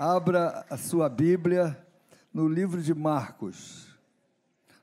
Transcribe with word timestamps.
Abra 0.00 0.64
a 0.70 0.76
sua 0.76 1.08
Bíblia 1.08 1.76
no 2.32 2.46
livro 2.46 2.80
de 2.80 2.94
Marcos, 2.94 3.98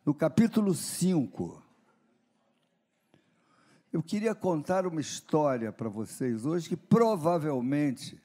no 0.06 0.14
capítulo 0.14 0.74
5. 0.74 1.64
Eu 3.94 4.04
queria 4.04 4.36
contar 4.36 4.86
uma 4.86 5.00
história 5.00 5.72
para 5.72 5.88
vocês 5.88 6.46
hoje 6.46 6.68
que 6.68 6.76
provavelmente 6.76 8.22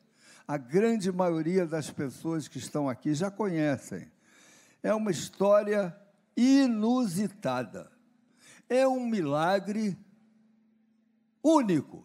a 0.48 0.56
grande 0.56 1.12
maioria 1.12 1.64
das 1.64 1.92
pessoas 1.92 2.48
que 2.48 2.58
estão 2.58 2.88
aqui 2.88 3.14
já 3.14 3.30
conhecem. 3.30 4.10
É 4.82 4.92
uma 4.92 5.12
história 5.12 5.96
inusitada. 6.36 7.88
É 8.68 8.84
um 8.88 9.06
milagre 9.06 9.96
único. 11.40 12.04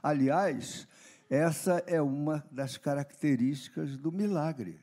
Aliás, 0.00 0.86
essa 1.34 1.82
é 1.86 1.98
uma 1.98 2.46
das 2.50 2.76
características 2.76 3.96
do 3.96 4.12
milagre. 4.12 4.78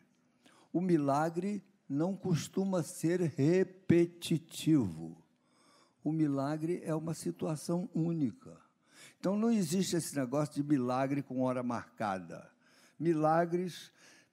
O 0.74 0.82
milagre 0.82 1.64
não 1.88 2.16
costuma 2.16 2.82
ser 2.82 3.22
repetitivo. 3.22 5.16
O 6.04 6.12
milagre 6.12 6.82
é 6.84 6.96
uma 6.96 7.14
situação 7.14 7.88
única. 7.94 8.60
Então 9.20 9.38
não 9.38 9.52
existe 9.52 9.96
esse 9.96 10.16
negócio 10.16 10.56
de 10.56 10.64
milagre 10.64 11.22
com 11.22 11.44
hora 11.44 11.62
marcada. 11.62 12.50
Milagres 13.00 13.92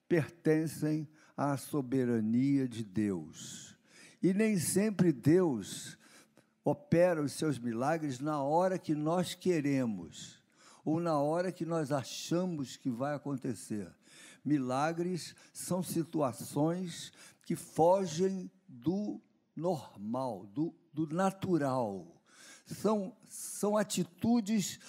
pertencem 0.09 1.07
à 1.37 1.55
soberania 1.55 2.67
de 2.67 2.83
Deus. 2.83 3.77
E 4.23 4.33
nem 4.33 4.57
sempre 4.57 5.11
Deus 5.11 5.95
opera 6.65 7.21
os 7.21 7.33
seus 7.33 7.59
milagres 7.59 8.19
na 8.19 8.41
hora 8.41 8.79
que 8.79 8.95
nós 8.95 9.35
queremos 9.35 10.36
ou 10.87 10.99
na 11.01 11.19
hora 11.19 11.51
que 11.51 11.65
nós 11.65 11.91
achamos 11.91 12.77
que 12.77 12.89
vai 12.89 13.13
acontecer. 13.13 13.93
Milagres 14.45 15.35
são 15.51 15.83
situações 15.83 17.11
que 17.45 17.57
fogem 17.57 18.49
do 18.65 19.21
normal, 19.53 20.45
do, 20.45 20.73
do 20.93 21.05
natural. 21.13 22.07
São, 22.65 23.13
são 23.27 23.75
atitudes 23.75 24.79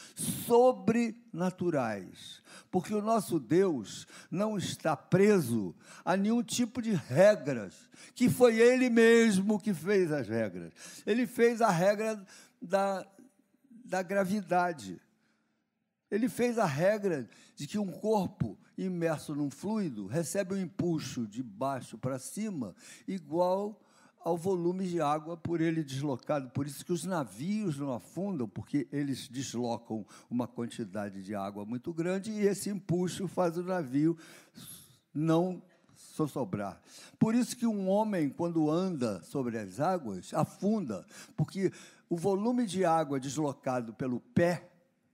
sobrenaturais, 0.46 2.44
porque 2.70 2.94
o 2.94 3.02
nosso 3.02 3.41
Deus 3.41 4.06
não 4.30 4.56
está 4.56 4.96
preso 4.96 5.74
a 6.04 6.16
nenhum 6.16 6.44
tipo 6.44 6.80
de 6.80 6.92
regras, 6.92 7.74
que 8.14 8.30
foi 8.30 8.60
Ele 8.60 8.88
mesmo 8.88 9.58
que 9.58 9.74
fez 9.74 10.12
as 10.12 10.28
regras. 10.28 10.72
Ele 11.04 11.26
fez 11.26 11.60
a 11.60 11.70
regra 11.70 12.24
da, 12.62 13.04
da 13.84 14.00
gravidade. 14.00 15.00
Ele 16.10 16.28
fez 16.28 16.58
a 16.58 16.64
regra 16.64 17.28
de 17.54 17.66
que 17.66 17.78
um 17.78 17.90
corpo 17.90 18.58
imerso 18.76 19.34
num 19.34 19.50
fluido 19.50 20.06
recebe 20.06 20.54
um 20.54 20.60
impulso 20.60 21.26
de 21.26 21.42
baixo 21.42 21.98
para 21.98 22.18
cima 22.18 22.74
igual 23.06 23.80
ao 24.20 24.36
volume 24.36 24.86
de 24.86 25.00
água 25.00 25.36
por 25.36 25.60
ele 25.60 25.82
deslocado. 25.82 26.50
Por 26.50 26.66
isso 26.66 26.84
que 26.84 26.92
os 26.92 27.04
navios 27.04 27.78
não 27.78 27.92
afundam, 27.92 28.48
porque 28.48 28.88
eles 28.92 29.28
deslocam 29.28 30.04
uma 30.30 30.46
quantidade 30.46 31.22
de 31.22 31.34
água 31.34 31.64
muito 31.64 31.92
grande 31.92 32.30
e 32.30 32.46
esse 32.46 32.68
impulso 32.68 33.28
faz 33.28 33.56
o 33.56 33.62
navio 33.62 34.16
não 35.14 35.62
sobrar. 35.94 36.80
Por 37.18 37.34
isso 37.34 37.56
que 37.56 37.66
um 37.66 37.88
homem, 37.88 38.28
quando 38.28 38.70
anda 38.70 39.22
sobre 39.22 39.58
as 39.58 39.78
águas, 39.80 40.32
afunda, 40.34 41.06
porque 41.36 41.72
o 42.08 42.16
volume 42.16 42.66
de 42.66 42.84
água 42.84 43.20
deslocado 43.20 43.92
pelo 43.94 44.20
pé 44.20 44.68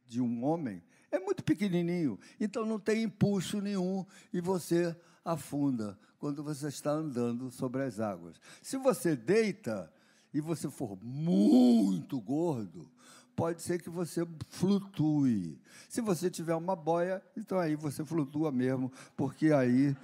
de 0.07 0.21
um 0.21 0.45
homem 0.45 0.83
é 1.15 1.19
muito 1.21 1.45
pequenininho, 1.45 2.19
então 2.41 2.67
não 2.67 2.79
tem 2.79 3.05
impulso 3.05 3.61
nenhum 3.61 4.05
e 4.33 4.41
você 4.41 4.97
afunda 5.25 5.97
quando 6.19 6.43
você 6.43 6.67
está 6.69 6.91
andando 6.91 7.51
sobre 7.51 7.83
as 7.83 8.01
águas. 8.01 8.41
Se 8.61 8.77
você 8.77 9.15
deita 9.15 9.93
e 10.33 10.41
você 10.41 10.69
for 10.69 10.99
muito 11.03 12.21
gordo, 12.21 12.91
pode 13.37 13.63
ser 13.63 13.81
que 13.81 13.89
você 13.89 14.27
flutue. 14.49 15.61
Se 15.89 16.01
você 16.01 16.29
tiver 16.29 16.57
uma 16.57 16.75
boia, 16.75 17.23
então 17.37 17.59
aí 17.59 17.77
você 17.77 18.05
flutua 18.05 18.51
mesmo, 18.51 18.93
porque 19.17 19.53
aí 19.53 19.97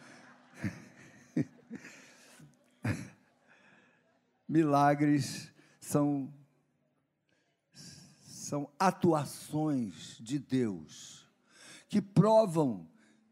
milagres 4.49 5.53
são 5.81 6.33
são 8.51 8.69
atuações 8.81 10.17
de 10.19 10.37
Deus 10.37 11.25
que 11.89 12.03
provam 12.03 12.85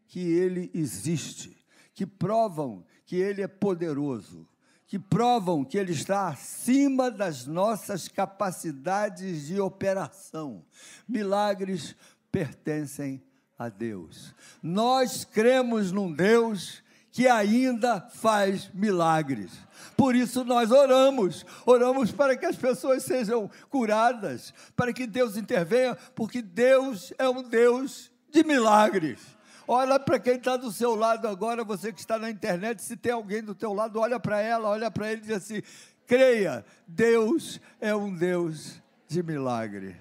que 0.07 0.21
Ele 0.21 0.71
existe, 0.73 1.57
que 1.93 2.05
provam 2.05 2.85
que 3.05 3.17
Ele 3.17 3.41
é 3.41 3.47
poderoso, 3.47 4.47
que 4.87 4.97
provam 4.97 5.65
que 5.65 5.77
Ele 5.77 5.91
está 5.91 6.29
acima 6.29 7.11
das 7.11 7.45
nossas 7.45 8.07
capacidades 8.07 9.47
de 9.47 9.59
operação. 9.59 10.63
Milagres 11.05 11.97
pertencem 12.31 13.21
a 13.57 13.67
Deus. 13.67 14.33
Nós 14.63 15.25
cremos 15.25 15.91
num 15.91 16.13
Deus 16.13 16.81
que 17.11 17.27
ainda 17.27 18.01
faz 18.01 18.69
milagres. 18.73 19.51
Por 19.97 20.15
isso 20.15 20.43
nós 20.43 20.71
oramos, 20.71 21.45
oramos 21.65 22.11
para 22.11 22.37
que 22.37 22.45
as 22.45 22.55
pessoas 22.55 23.03
sejam 23.03 23.49
curadas, 23.69 24.53
para 24.75 24.93
que 24.93 25.07
Deus 25.07 25.35
intervenha, 25.35 25.97
porque 26.15 26.41
Deus 26.41 27.13
é 27.17 27.27
um 27.27 27.43
Deus 27.43 28.11
de 28.31 28.43
milagres. 28.43 29.19
Olha 29.67 29.99
para 29.99 30.19
quem 30.19 30.35
está 30.35 30.57
do 30.57 30.71
seu 30.71 30.95
lado 30.95 31.27
agora, 31.27 31.63
você 31.63 31.91
que 31.91 31.99
está 31.99 32.17
na 32.17 32.29
internet, 32.29 32.81
se 32.81 32.97
tem 32.97 33.11
alguém 33.11 33.43
do 33.43 33.53
teu 33.53 33.73
lado, 33.73 33.99
olha 33.99 34.19
para 34.19 34.41
ela, 34.41 34.69
olha 34.69 34.89
para 34.89 35.11
ele 35.11 35.21
e 35.21 35.25
diz 35.25 35.37
assim: 35.37 35.61
creia, 36.07 36.65
Deus 36.87 37.59
é 37.79 37.93
um 37.93 38.13
Deus 38.15 38.81
de 39.07 39.21
milagre. 39.21 39.95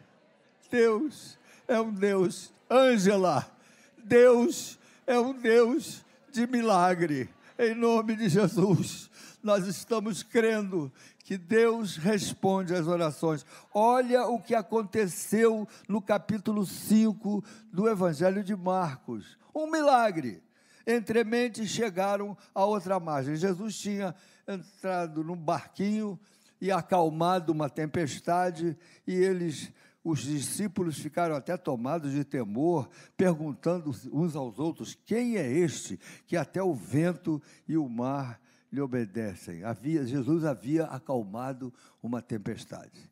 Deus 0.71 1.39
é 1.67 1.81
um 1.81 1.93
Deus, 1.93 2.53
Ângela, 2.71 3.51
Deus 3.99 4.79
é 5.07 5.19
um 5.19 5.33
Deus 5.33 6.05
de 6.33 6.47
milagre. 6.47 7.29
Em 7.59 7.75
nome 7.75 8.15
de 8.15 8.29
Jesus, 8.29 9.11
nós 9.43 9.67
estamos 9.67 10.23
crendo 10.23 10.93
que 11.25 11.37
Deus 11.37 11.97
responde 11.97 12.75
às 12.75 12.87
orações. 12.87 13.45
Olha 13.75 14.27
o 14.27 14.41
que 14.41 14.55
aconteceu 14.55 15.67
no 15.89 16.01
capítulo 16.01 16.65
5 16.65 17.45
do 17.73 17.89
Evangelho 17.89 18.45
de 18.45 18.55
Marcos. 18.55 19.37
Um 19.55 19.71
milagre. 19.71 20.43
Entremente 20.87 21.67
chegaram 21.67 22.37
à 22.55 22.65
outra 22.65 22.99
margem. 22.99 23.37
Jesus 23.37 23.77
tinha 23.79 24.15
entrado 24.47 25.23
num 25.23 25.37
barquinho 25.37 26.19
e 26.61 26.73
acalmado 26.73 27.53
uma 27.53 27.69
tempestade, 27.69 28.77
e 29.07 29.15
eles 29.15 29.71
os 30.09 30.21
discípulos 30.21 30.99
ficaram 30.99 31.37
até 31.37 31.57
tomados 31.57 32.13
de 32.13 32.25
temor, 32.25 32.89
perguntando 33.17 33.91
uns 34.13 34.35
aos 34.35 34.59
outros: 34.59 34.95
quem 35.05 35.37
é 35.37 35.47
este 35.51 35.99
que 36.27 36.37
até 36.37 36.63
o 36.63 36.75
vento 36.75 37.43
e 37.67 37.77
o 37.77 37.89
mar 37.89 38.41
lhe 38.73 38.81
obedecem? 38.81 39.65
Havia, 39.65 40.07
Jesus 40.07 40.45
havia 40.45 40.85
acalmado 40.85 41.73
uma 42.03 42.23
tempestade. 42.23 43.11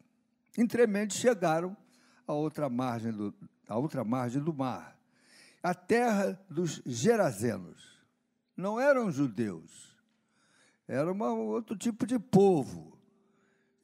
Entremente 0.57 1.15
chegaram 1.15 1.77
à 2.27 2.33
outra 2.33 2.69
margem 2.69 3.13
do, 3.13 3.35
à 3.69 3.77
outra 3.77 4.03
margem 4.03 4.43
do 4.43 4.55
mar, 4.55 4.99
a 5.63 5.75
terra 5.75 6.41
dos 6.49 6.81
Gerazenos. 6.87 7.95
Não 8.57 8.81
eram 8.81 9.11
judeus, 9.11 9.95
era 10.89 11.13
uma, 11.13 11.31
outro 11.31 11.77
tipo 11.77 12.07
de 12.07 12.19
povo. 12.19 12.97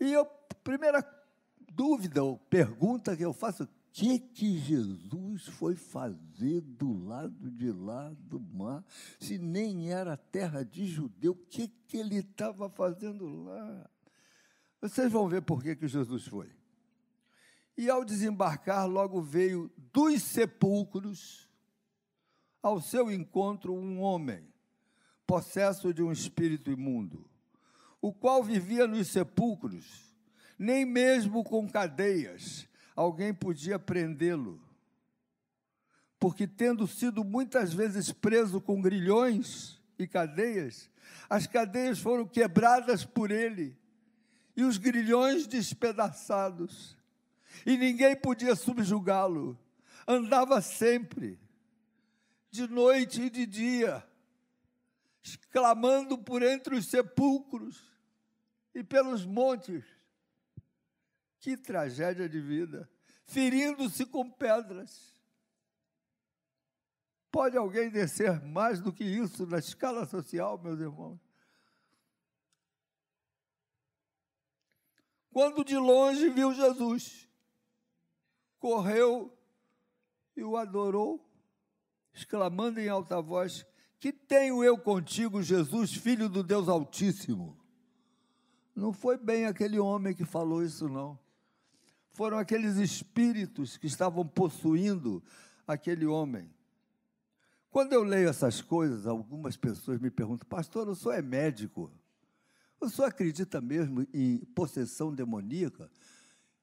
E 0.00 0.14
a 0.14 0.24
primeira 0.64 1.02
dúvida 1.74 2.22
ou 2.22 2.38
pergunta 2.38 3.16
que 3.16 3.24
eu 3.24 3.32
faço: 3.32 3.64
o 3.64 3.68
que, 3.92 4.18
que 4.18 4.58
Jesus 4.58 5.46
foi 5.46 5.76
fazer 5.76 6.60
do 6.60 6.92
lado 7.04 7.50
de 7.50 7.70
lá 7.70 8.12
do 8.18 8.40
mar, 8.40 8.84
se 9.20 9.38
nem 9.38 9.92
era 9.92 10.16
terra 10.16 10.64
de 10.64 10.86
judeu? 10.86 11.32
O 11.32 11.46
que, 11.46 11.68
que 11.68 11.98
ele 11.98 12.16
estava 12.16 12.68
fazendo 12.70 13.26
lá? 13.44 13.90
Vocês 14.80 15.12
vão 15.12 15.28
ver 15.28 15.42
por 15.42 15.62
que, 15.62 15.76
que 15.76 15.86
Jesus 15.86 16.26
foi. 16.26 16.50
E 17.76 17.88
ao 17.88 18.04
desembarcar, 18.04 18.86
logo 18.86 19.22
veio 19.22 19.70
dos 19.92 20.22
sepulcros 20.22 21.48
ao 22.62 22.80
seu 22.80 23.10
encontro 23.10 23.74
um 23.74 24.00
homem, 24.00 24.46
possesso 25.26 25.92
de 25.92 26.02
um 26.02 26.12
espírito 26.12 26.70
imundo, 26.70 27.28
o 28.00 28.12
qual 28.12 28.42
vivia 28.42 28.86
nos 28.86 29.08
sepulcros 29.08 30.11
nem 30.62 30.84
mesmo 30.84 31.42
com 31.42 31.68
cadeias 31.68 32.68
alguém 32.94 33.34
podia 33.34 33.78
prendê-lo. 33.78 34.62
Porque, 36.18 36.46
tendo 36.46 36.86
sido 36.86 37.24
muitas 37.24 37.72
vezes 37.72 38.12
preso 38.12 38.60
com 38.60 38.80
grilhões 38.80 39.80
e 39.98 40.06
cadeias, 40.06 40.88
as 41.28 41.48
cadeias 41.48 41.98
foram 41.98 42.24
quebradas 42.26 43.04
por 43.04 43.32
ele 43.32 43.76
e 44.56 44.62
os 44.62 44.78
grilhões 44.78 45.46
despedaçados, 45.46 46.96
e 47.66 47.76
ninguém 47.76 48.14
podia 48.14 48.54
subjugá-lo. 48.54 49.58
Andava 50.06 50.60
sempre, 50.60 51.40
de 52.50 52.68
noite 52.68 53.22
e 53.22 53.30
de 53.30 53.46
dia, 53.46 54.06
exclamando 55.22 56.18
por 56.18 56.42
entre 56.42 56.76
os 56.76 56.86
sepulcros 56.86 57.82
e 58.74 58.84
pelos 58.84 59.24
montes. 59.24 60.01
Que 61.42 61.56
tragédia 61.56 62.28
de 62.28 62.40
vida! 62.40 62.88
Ferindo-se 63.24 64.06
com 64.06 64.30
pedras. 64.30 65.20
Pode 67.32 67.56
alguém 67.56 67.90
descer 67.90 68.40
mais 68.44 68.80
do 68.80 68.92
que 68.92 69.02
isso 69.02 69.44
na 69.44 69.58
escala 69.58 70.06
social, 70.06 70.56
meus 70.62 70.78
irmãos? 70.78 71.18
Quando 75.32 75.64
de 75.64 75.76
longe 75.76 76.28
viu 76.30 76.54
Jesus, 76.54 77.28
correu 78.60 79.36
e 80.36 80.44
o 80.44 80.56
adorou, 80.56 81.28
exclamando 82.14 82.78
em 82.78 82.88
alta 82.88 83.20
voz: 83.20 83.66
Que 83.98 84.12
tenho 84.12 84.62
eu 84.62 84.78
contigo, 84.78 85.42
Jesus, 85.42 85.92
filho 85.92 86.28
do 86.28 86.44
Deus 86.44 86.68
Altíssimo? 86.68 87.60
Não 88.76 88.92
foi 88.92 89.16
bem 89.16 89.46
aquele 89.46 89.80
homem 89.80 90.14
que 90.14 90.24
falou 90.24 90.62
isso, 90.62 90.88
não. 90.88 91.21
Foram 92.12 92.38
aqueles 92.38 92.76
espíritos 92.76 93.76
que 93.76 93.86
estavam 93.86 94.26
possuindo 94.26 95.22
aquele 95.66 96.06
homem. 96.06 96.48
Quando 97.70 97.94
eu 97.94 98.04
leio 98.04 98.28
essas 98.28 98.60
coisas, 98.60 99.06
algumas 99.06 99.56
pessoas 99.56 99.98
me 99.98 100.10
perguntam, 100.10 100.46
pastor, 100.46 100.88
o 100.88 100.94
senhor 100.94 101.14
é 101.14 101.22
médico? 101.22 101.90
O 102.78 102.88
senhor 102.88 103.08
acredita 103.08 103.62
mesmo 103.62 104.06
em 104.12 104.38
possessão 104.54 105.14
demoníaca? 105.14 105.90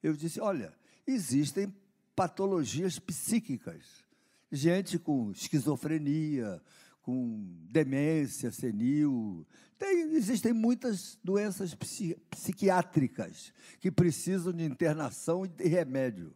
Eu 0.04 0.14
disse, 0.14 0.40
olha, 0.40 0.72
existem 1.08 1.74
patologias 2.16 3.00
psíquicas. 3.00 4.04
Gente 4.52 5.00
com 5.00 5.32
esquizofrenia, 5.32 6.62
com 7.10 7.44
demência 7.72 8.52
senil. 8.52 9.44
Tem, 9.80 10.14
existem 10.14 10.54
muitas 10.54 11.18
doenças 11.24 11.74
psi, 11.74 12.16
psiquiátricas 12.30 13.52
que 13.80 13.90
precisam 13.90 14.54
de 14.54 14.64
internação 14.64 15.44
e 15.44 15.48
de 15.48 15.68
remédio. 15.68 16.36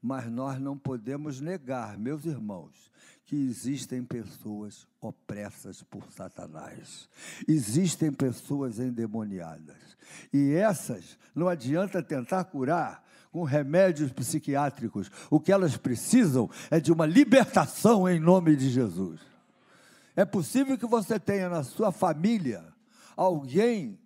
Mas 0.00 0.30
nós 0.30 0.58
não 0.58 0.78
podemos 0.78 1.42
negar, 1.42 1.98
meus 1.98 2.24
irmãos, 2.24 2.90
que 3.26 3.36
existem 3.36 4.02
pessoas 4.02 4.86
opressas 4.98 5.82
por 5.82 6.10
Satanás. 6.10 7.06
Existem 7.46 8.10
pessoas 8.10 8.78
endemoniadas. 8.78 9.76
E 10.32 10.52
essas 10.52 11.18
não 11.34 11.48
adianta 11.48 12.02
tentar 12.02 12.44
curar 12.44 13.04
com 13.30 13.42
remédios 13.42 14.10
psiquiátricos. 14.10 15.10
O 15.28 15.38
que 15.38 15.52
elas 15.52 15.76
precisam 15.76 16.48
é 16.70 16.80
de 16.80 16.90
uma 16.90 17.04
libertação 17.04 18.08
em 18.08 18.18
nome 18.18 18.56
de 18.56 18.70
Jesus. 18.70 19.33
É 20.16 20.24
possível 20.24 20.78
que 20.78 20.86
você 20.86 21.18
tenha 21.18 21.48
na 21.48 21.62
sua 21.62 21.90
família 21.90 22.64
alguém 23.16 23.98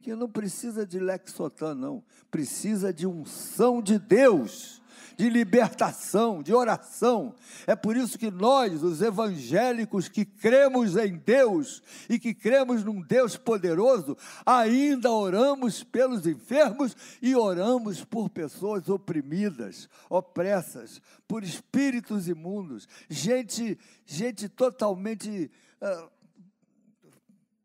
que 0.00 0.14
não 0.14 0.28
precisa 0.28 0.86
de 0.86 0.98
Lexotan, 0.98 1.74
não. 1.74 2.04
Precisa 2.30 2.92
de 2.92 3.06
unção 3.06 3.80
de 3.80 3.98
Deus 3.98 4.82
de 5.16 5.28
libertação, 5.28 6.42
de 6.42 6.52
oração. 6.52 7.34
É 7.66 7.76
por 7.76 7.96
isso 7.96 8.18
que 8.18 8.30
nós, 8.30 8.82
os 8.82 9.00
evangélicos 9.00 10.08
que 10.08 10.24
cremos 10.24 10.96
em 10.96 11.16
Deus 11.16 11.82
e 12.08 12.18
que 12.18 12.34
cremos 12.34 12.84
num 12.84 13.00
Deus 13.00 13.36
poderoso, 13.36 14.16
ainda 14.44 15.10
oramos 15.10 15.82
pelos 15.82 16.26
enfermos 16.26 16.96
e 17.20 17.34
oramos 17.34 18.04
por 18.04 18.28
pessoas 18.30 18.88
oprimidas, 18.88 19.88
opressas, 20.08 21.00
por 21.26 21.42
espíritos 21.42 22.28
imundos, 22.28 22.88
gente, 23.08 23.78
gente 24.04 24.48
totalmente. 24.48 25.50
Uh, 25.80 26.14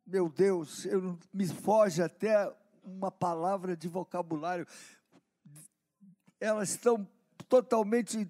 meu 0.06 0.28
Deus, 0.28 0.86
eu, 0.86 1.20
me 1.32 1.48
foge 1.48 2.02
até 2.02 2.52
uma 2.84 3.12
palavra 3.12 3.78
de 3.78 3.88
vocabulário. 3.88 4.66
Elas 6.40 6.72
estão 6.72 7.08
totalmente, 7.50 8.30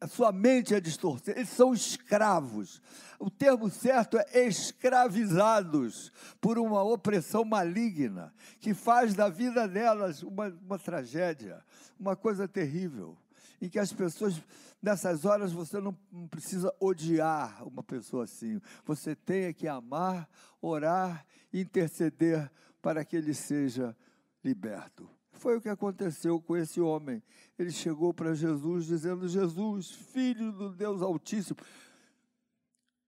a 0.00 0.06
sua 0.06 0.30
mente 0.30 0.74
é 0.74 0.80
distorcida, 0.80 1.32
eles 1.32 1.48
são 1.48 1.72
escravos. 1.72 2.80
O 3.18 3.30
termo 3.30 3.68
certo 3.70 4.18
é 4.18 4.46
escravizados 4.46 6.12
por 6.40 6.58
uma 6.58 6.82
opressão 6.82 7.44
maligna, 7.44 8.32
que 8.60 8.72
faz 8.74 9.14
da 9.14 9.28
vida 9.28 9.66
delas 9.66 10.22
uma, 10.22 10.48
uma 10.48 10.78
tragédia, 10.78 11.64
uma 11.98 12.14
coisa 12.14 12.46
terrível, 12.46 13.16
em 13.60 13.68
que 13.68 13.78
as 13.78 13.92
pessoas, 13.92 14.40
nessas 14.82 15.24
horas, 15.24 15.52
você 15.52 15.80
não, 15.80 15.92
precisa 16.30 16.74
odiar 16.78 17.66
uma 17.66 17.82
pessoa 17.82 18.24
assim, 18.24 18.60
você 18.84 19.14
tem 19.14 19.52
que 19.52 19.66
amar, 19.66 20.28
orar, 20.60 21.26
interceder 21.52 22.50
para 22.80 23.04
que 23.04 23.16
ele 23.16 23.34
seja 23.34 23.94
liberto. 24.42 25.19
Foi 25.40 25.56
o 25.56 25.60
que 25.60 25.70
aconteceu 25.70 26.38
com 26.38 26.54
esse 26.54 26.82
homem. 26.82 27.22
Ele 27.58 27.70
chegou 27.70 28.12
para 28.12 28.34
Jesus 28.34 28.84
dizendo: 28.84 29.26
Jesus, 29.26 29.90
filho 29.90 30.52
do 30.52 30.68
Deus 30.68 31.00
Altíssimo. 31.00 31.58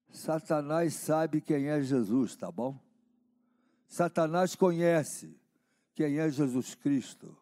Satanás 0.08 0.94
sabe 0.94 1.42
quem 1.42 1.68
é 1.68 1.82
Jesus, 1.82 2.34
tá 2.34 2.50
bom? 2.50 2.80
Satanás 3.86 4.56
conhece 4.56 5.38
quem 5.94 6.20
é 6.20 6.30
Jesus 6.30 6.74
Cristo. 6.74 7.36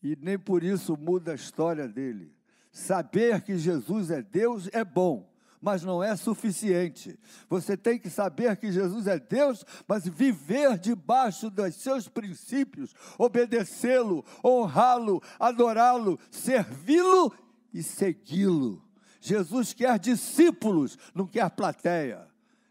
E 0.00 0.14
nem 0.14 0.38
por 0.38 0.62
isso 0.62 0.96
muda 0.96 1.32
a 1.32 1.34
história 1.34 1.88
dele. 1.88 2.32
Saber 2.70 3.42
que 3.42 3.58
Jesus 3.58 4.12
é 4.12 4.22
Deus 4.22 4.68
é 4.72 4.84
bom, 4.84 5.28
mas 5.60 5.82
não 5.82 6.02
é 6.02 6.14
suficiente. 6.16 7.18
Você 7.48 7.76
tem 7.76 7.98
que 7.98 8.10
saber 8.10 8.56
que 8.56 8.72
Jesus 8.72 9.06
é 9.06 9.18
Deus, 9.18 9.64
mas 9.86 10.06
viver 10.06 10.78
debaixo 10.78 11.50
dos 11.50 11.74
seus 11.76 12.08
princípios, 12.08 12.94
obedecê-lo, 13.18 14.24
honrá-lo, 14.44 15.22
adorá-lo, 15.38 16.18
servi-lo 16.30 17.32
e 17.72 17.82
segui-lo. 17.82 18.82
Jesus 19.20 19.72
quer 19.72 19.98
discípulos, 19.98 20.96
não 21.14 21.26
quer 21.26 21.50
plateia. 21.50 22.26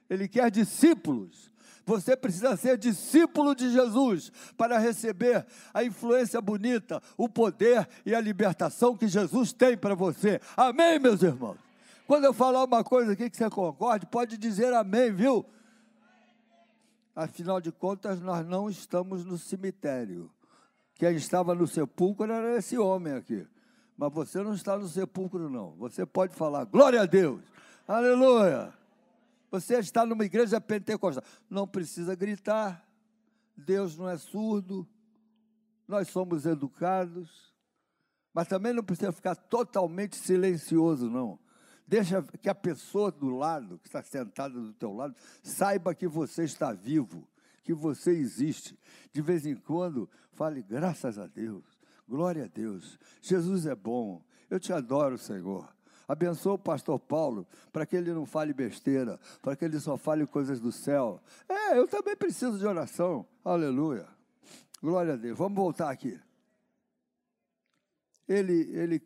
Ele 0.09 0.27
quer 0.27 0.49
discípulos. 0.49 1.51
Você 1.85 2.17
precisa 2.17 2.57
ser 2.57 2.77
discípulo 2.77 3.53
de 3.53 3.71
Jesus 3.71 4.31
para 4.57 4.79
receber 4.79 5.45
a 5.73 5.83
influência 5.83 6.41
bonita, 6.41 7.01
o 7.15 7.29
poder 7.29 7.87
e 8.05 8.15
a 8.15 8.19
libertação 8.19 8.97
que 8.97 9.07
Jesus 9.07 9.53
tem 9.53 9.77
para 9.77 9.93
você. 9.93 10.39
Amém, 10.57 10.97
meus 10.97 11.21
irmãos? 11.21 11.64
Quando 12.07 12.25
eu 12.25 12.33
falar 12.33 12.63
uma 12.63 12.83
coisa 12.83 13.13
aqui 13.13 13.29
que 13.29 13.37
você 13.37 13.49
concorde, 13.49 14.05
pode 14.05 14.37
dizer 14.37 14.73
amém, 14.73 15.11
viu? 15.11 15.45
Afinal 17.15 17.59
de 17.59 17.71
contas, 17.71 18.21
nós 18.21 18.45
não 18.45 18.69
estamos 18.69 19.25
no 19.25 19.37
cemitério. 19.37 20.29
Quem 20.95 21.15
estava 21.15 21.55
no 21.55 21.65
sepulcro 21.65 22.31
era 22.31 22.57
esse 22.57 22.77
homem 22.77 23.13
aqui. 23.13 23.47
Mas 23.97 24.13
você 24.13 24.41
não 24.43 24.53
está 24.53 24.77
no 24.77 24.87
sepulcro, 24.87 25.49
não. 25.49 25.71
Você 25.77 26.05
pode 26.05 26.35
falar, 26.35 26.65
glória 26.65 27.01
a 27.01 27.05
Deus, 27.05 27.41
aleluia. 27.87 28.73
Você 29.49 29.79
está 29.79 30.05
numa 30.05 30.25
igreja 30.25 30.59
pentecostal. 30.59 31.23
Não 31.49 31.65
precisa 31.65 32.13
gritar. 32.13 32.85
Deus 33.55 33.97
não 33.97 34.09
é 34.09 34.17
surdo. 34.17 34.85
Nós 35.87 36.09
somos 36.09 36.45
educados. 36.45 37.53
Mas 38.33 38.47
também 38.49 38.73
não 38.73 38.83
precisa 38.83 39.13
ficar 39.13 39.35
totalmente 39.35 40.17
silencioso, 40.17 41.09
não. 41.09 41.39
Deixa 41.87 42.23
que 42.41 42.49
a 42.49 42.55
pessoa 42.55 43.11
do 43.11 43.29
lado, 43.29 43.77
que 43.79 43.87
está 43.87 44.01
sentada 44.01 44.59
do 44.59 44.73
teu 44.73 44.91
lado, 44.93 45.15
saiba 45.43 45.93
que 45.93 46.07
você 46.07 46.43
está 46.43 46.73
vivo, 46.73 47.27
que 47.63 47.73
você 47.73 48.11
existe. 48.11 48.77
De 49.11 49.21
vez 49.21 49.45
em 49.45 49.55
quando, 49.55 50.09
fale 50.33 50.63
graças 50.63 51.19
a 51.19 51.27
Deus, 51.27 51.63
glória 52.07 52.45
a 52.45 52.47
Deus. 52.47 52.97
Jesus 53.21 53.65
é 53.65 53.75
bom. 53.75 54.23
Eu 54.49 54.59
te 54.59 54.73
adoro, 54.73 55.17
Senhor. 55.17 55.73
Abençoa 56.07 56.53
o 56.53 56.59
pastor 56.59 56.99
Paulo 56.99 57.47
para 57.71 57.85
que 57.85 57.95
ele 57.95 58.13
não 58.13 58.25
fale 58.25 58.53
besteira, 58.53 59.19
para 59.41 59.55
que 59.55 59.65
ele 59.65 59.79
só 59.79 59.97
fale 59.97 60.25
coisas 60.25 60.59
do 60.59 60.71
céu. 60.71 61.21
É, 61.49 61.77
eu 61.77 61.87
também 61.87 62.15
preciso 62.15 62.57
de 62.57 62.65
oração. 62.65 63.25
Aleluia. 63.43 64.07
Glória 64.81 65.13
a 65.13 65.17
Deus. 65.17 65.37
Vamos 65.37 65.55
voltar 65.55 65.89
aqui. 65.89 66.19
Ele, 68.27 68.69
ele, 68.71 69.01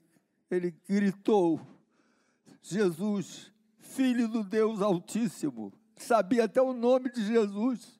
ele 0.50 0.71
gritou 0.88 1.59
Jesus, 2.61 3.51
Filho 3.77 4.27
do 4.27 4.43
Deus 4.43 4.81
Altíssimo, 4.81 5.73
sabia 5.95 6.45
até 6.45 6.61
o 6.61 6.73
nome 6.73 7.11
de 7.11 7.25
Jesus. 7.25 7.99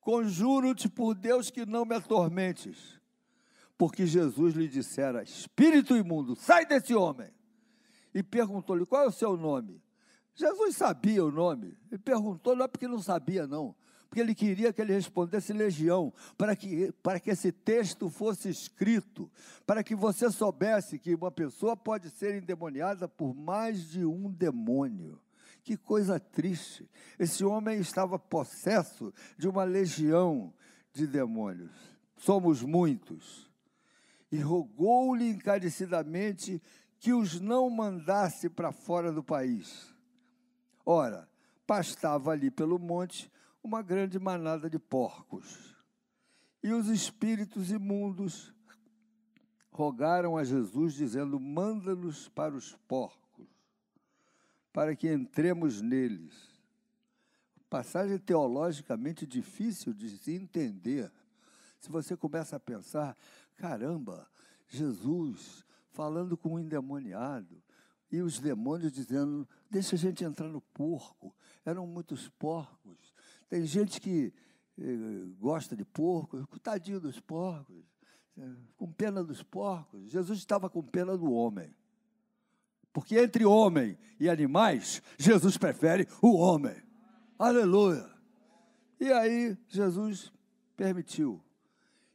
Conjuro-te 0.00 0.88
por 0.88 1.14
Deus 1.14 1.50
que 1.50 1.66
não 1.66 1.84
me 1.84 1.94
atormentes, 1.94 2.98
porque 3.76 4.06
Jesus 4.06 4.54
lhe 4.54 4.68
dissera: 4.68 5.22
Espírito 5.22 5.96
imundo, 5.96 6.34
sai 6.34 6.66
desse 6.66 6.94
homem. 6.94 7.30
E 8.14 8.22
perguntou-lhe: 8.22 8.86
Qual 8.86 9.04
é 9.04 9.06
o 9.06 9.12
seu 9.12 9.36
nome? 9.36 9.82
Jesus 10.38 10.76
sabia 10.76 11.24
o 11.24 11.32
nome. 11.32 11.76
Ele 11.90 11.98
perguntou, 11.98 12.54
não 12.54 12.64
é 12.64 12.68
porque 12.68 12.86
não 12.86 13.02
sabia, 13.02 13.44
não, 13.44 13.74
porque 14.08 14.20
ele 14.20 14.34
queria 14.34 14.72
que 14.72 14.80
ele 14.80 14.94
respondesse 14.94 15.52
legião, 15.52 16.12
para 16.36 16.56
que, 16.56 16.90
para 17.02 17.20
que 17.20 17.30
esse 17.30 17.52
texto 17.52 18.08
fosse 18.08 18.48
escrito, 18.48 19.30
para 19.66 19.84
que 19.84 19.94
você 19.94 20.30
soubesse 20.30 20.98
que 20.98 21.14
uma 21.14 21.30
pessoa 21.30 21.76
pode 21.76 22.08
ser 22.10 22.34
endemoniada 22.34 23.06
por 23.06 23.34
mais 23.34 23.86
de 23.86 24.04
um 24.06 24.30
demônio. 24.30 25.20
Que 25.62 25.76
coisa 25.76 26.18
triste. 26.18 26.88
Esse 27.18 27.44
homem 27.44 27.78
estava 27.78 28.18
possesso 28.18 29.12
de 29.36 29.46
uma 29.46 29.64
legião 29.64 30.54
de 30.94 31.06
demônios. 31.06 31.72
Somos 32.16 32.62
muitos. 32.62 33.50
E 34.32 34.38
rogou-lhe 34.38 35.28
encarecidamente 35.28 36.62
que 36.98 37.12
os 37.12 37.38
não 37.38 37.68
mandasse 37.68 38.48
para 38.48 38.72
fora 38.72 39.12
do 39.12 39.22
país. 39.22 39.94
Ora, 40.84 41.28
pastava 41.66 42.30
ali 42.30 42.50
pelo 42.50 42.78
monte 42.78 43.30
uma 43.62 43.82
grande 43.82 44.18
manada 44.18 44.68
de 44.68 44.78
porcos. 44.78 45.76
E 46.62 46.72
os 46.72 46.88
espíritos 46.88 47.70
imundos 47.70 48.52
rogaram 49.70 50.36
a 50.36 50.44
Jesus, 50.44 50.94
dizendo: 50.94 51.38
Manda-nos 51.38 52.28
para 52.28 52.54
os 52.54 52.74
porcos, 52.88 53.48
para 54.72 54.96
que 54.96 55.12
entremos 55.12 55.80
neles. 55.80 56.58
Passagem 57.70 58.18
teologicamente 58.18 59.26
difícil 59.26 59.92
de 59.92 60.08
se 60.10 60.32
entender. 60.32 61.12
Se 61.78 61.90
você 61.90 62.16
começa 62.16 62.56
a 62.56 62.60
pensar, 62.60 63.16
caramba, 63.56 64.28
Jesus 64.66 65.64
falando 65.90 66.36
com 66.36 66.54
um 66.54 66.58
endemoniado, 66.58 67.62
e 68.10 68.20
os 68.20 68.40
demônios 68.40 68.92
dizendo: 68.92 69.46
Deixa 69.70 69.96
a 69.96 69.98
gente 69.98 70.24
entrar 70.24 70.48
no 70.48 70.60
porco. 70.60 71.34
Eram 71.64 71.86
muitos 71.86 72.28
porcos. 72.28 73.07
Tem 73.48 73.64
gente 73.64 74.00
que 74.00 74.32
eh, 74.78 75.24
gosta 75.38 75.74
de 75.74 75.84
porco, 75.84 76.46
tadinho 76.60 77.00
dos 77.00 77.18
porcos, 77.18 77.84
eh, 78.36 78.56
com 78.76 78.92
pena 78.92 79.24
dos 79.24 79.42
porcos. 79.42 80.10
Jesus 80.10 80.38
estava 80.38 80.68
com 80.68 80.82
pena 80.82 81.16
do 81.16 81.32
homem. 81.32 81.74
Porque 82.92 83.18
entre 83.18 83.44
homem 83.44 83.98
e 84.18 84.28
animais, 84.28 85.02
Jesus 85.18 85.56
prefere 85.56 86.06
o 86.20 86.34
homem. 86.36 86.76
Aleluia. 87.38 88.08
E 89.00 89.12
aí, 89.12 89.56
Jesus 89.68 90.32
permitiu. 90.76 91.42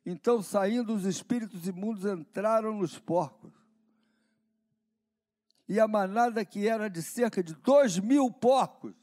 Então, 0.06 0.42
saindo 0.42 0.94
os 0.94 1.06
espíritos 1.06 1.68
imundos, 1.68 2.06
entraram 2.06 2.78
nos 2.78 3.00
porcos. 3.00 3.54
E 5.68 5.80
a 5.80 5.88
manada, 5.88 6.44
que 6.44 6.68
era 6.68 6.90
de 6.90 7.02
cerca 7.02 7.42
de 7.42 7.56
dois 7.56 7.98
mil 7.98 8.30
porcos, 8.30 8.94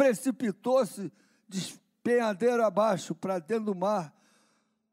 precipitou-se 0.00 1.12
despenhadeiro 1.46 2.64
abaixo 2.64 3.14
para 3.14 3.38
dentro 3.38 3.66
do 3.66 3.74
mar, 3.74 4.10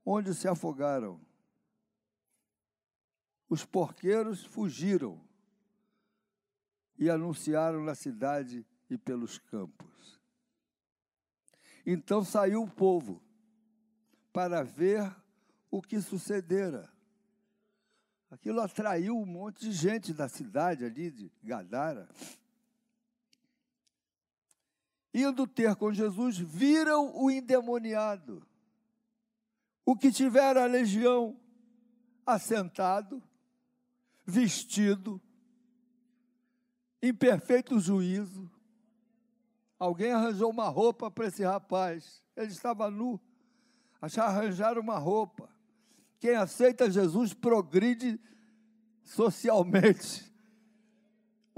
onde 0.05 0.33
se 0.33 0.49
afogaram. 0.49 1.17
Os 3.47 3.63
porqueiros 3.63 4.43
fugiram 4.43 5.25
e 6.99 7.09
anunciaram 7.09 7.85
na 7.85 7.95
cidade 7.95 8.67
e 8.89 8.97
pelos 8.97 9.37
campos. 9.37 10.19
Então 11.85 12.21
saiu 12.21 12.63
o 12.63 12.69
povo 12.69 13.23
para 14.33 14.61
ver 14.61 15.09
o 15.71 15.81
que 15.81 16.01
sucedera. 16.01 16.91
Aquilo 18.29 18.59
atraiu 18.59 19.15
um 19.15 19.25
monte 19.25 19.61
de 19.61 19.71
gente 19.71 20.13
da 20.13 20.27
cidade 20.27 20.83
ali 20.83 21.09
de 21.09 21.31
Gadara. 21.41 22.09
Indo 25.17 25.47
ter 25.47 25.75
com 25.75 25.91
Jesus, 25.91 26.37
viram 26.37 27.11
o 27.15 27.31
endemoniado, 27.31 28.45
o 29.83 29.95
que 29.95 30.11
tivera 30.11 30.63
a 30.63 30.67
legião, 30.67 31.35
assentado, 32.23 33.23
vestido, 34.23 35.19
em 37.01 37.11
perfeito 37.11 37.79
juízo. 37.79 38.47
Alguém 39.79 40.11
arranjou 40.11 40.51
uma 40.51 40.69
roupa 40.69 41.09
para 41.09 41.25
esse 41.25 41.43
rapaz. 41.43 42.21
Ele 42.35 42.51
estava 42.51 42.91
nu. 42.91 43.19
Arranjaram 43.99 44.83
uma 44.83 44.99
roupa. 44.99 45.49
Quem 46.19 46.35
aceita 46.35 46.91
Jesus 46.91 47.33
progride 47.33 48.21
socialmente. 49.03 50.31